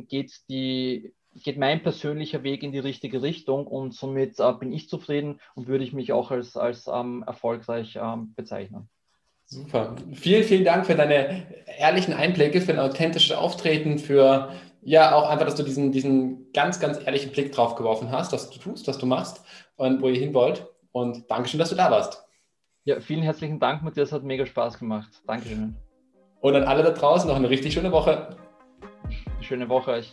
geht 0.08 0.32
die 0.48 1.12
geht 1.42 1.58
mein 1.58 1.82
persönlicher 1.82 2.42
Weg 2.42 2.62
in 2.62 2.72
die 2.72 2.78
richtige 2.78 3.22
Richtung 3.22 3.66
und 3.66 3.94
somit 3.94 4.38
äh, 4.38 4.52
bin 4.52 4.72
ich 4.72 4.88
zufrieden 4.88 5.40
und 5.54 5.68
würde 5.68 5.84
ich 5.84 5.92
mich 5.92 6.12
auch 6.12 6.30
als, 6.30 6.56
als 6.56 6.86
ähm, 6.86 7.24
erfolgreich 7.26 7.98
ähm, 8.00 8.34
bezeichnen. 8.34 8.88
Super. 9.44 9.94
Vielen, 10.12 10.42
vielen 10.42 10.64
Dank 10.64 10.86
für 10.86 10.96
deine 10.96 11.46
ehrlichen 11.78 12.14
Einblicke, 12.14 12.60
für 12.60 12.72
ein 12.72 12.80
authentisches 12.80 13.36
Auftreten, 13.36 13.98
für 13.98 14.50
ja 14.82 15.14
auch 15.14 15.28
einfach, 15.28 15.46
dass 15.46 15.54
du 15.54 15.62
diesen, 15.62 15.92
diesen 15.92 16.52
ganz, 16.52 16.80
ganz 16.80 16.98
ehrlichen 17.04 17.32
Blick 17.32 17.52
drauf 17.52 17.76
geworfen 17.76 18.10
hast, 18.10 18.32
was 18.32 18.50
du 18.50 18.58
tust, 18.58 18.88
was 18.88 18.98
du 18.98 19.06
machst 19.06 19.44
und 19.76 20.02
wo 20.02 20.08
ihr 20.08 20.18
hin 20.18 20.34
wollt. 20.34 20.66
Und 20.92 21.30
Dankeschön, 21.30 21.58
dass 21.58 21.70
du 21.70 21.76
da 21.76 21.90
warst. 21.90 22.24
Ja, 22.84 23.00
vielen 23.00 23.22
herzlichen 23.22 23.58
Dank, 23.58 23.82
Matthias. 23.82 24.12
Hat 24.12 24.22
mega 24.22 24.46
Spaß 24.46 24.78
gemacht. 24.78 25.10
Dankeschön. 25.26 25.76
Und 26.40 26.54
an 26.54 26.64
alle 26.64 26.82
da 26.82 26.90
draußen 26.90 27.28
noch 27.28 27.36
eine 27.36 27.50
richtig 27.50 27.74
schöne 27.74 27.90
Woche. 27.90 28.36
Schöne 29.40 29.68
Woche 29.68 29.90
euch. 29.90 30.12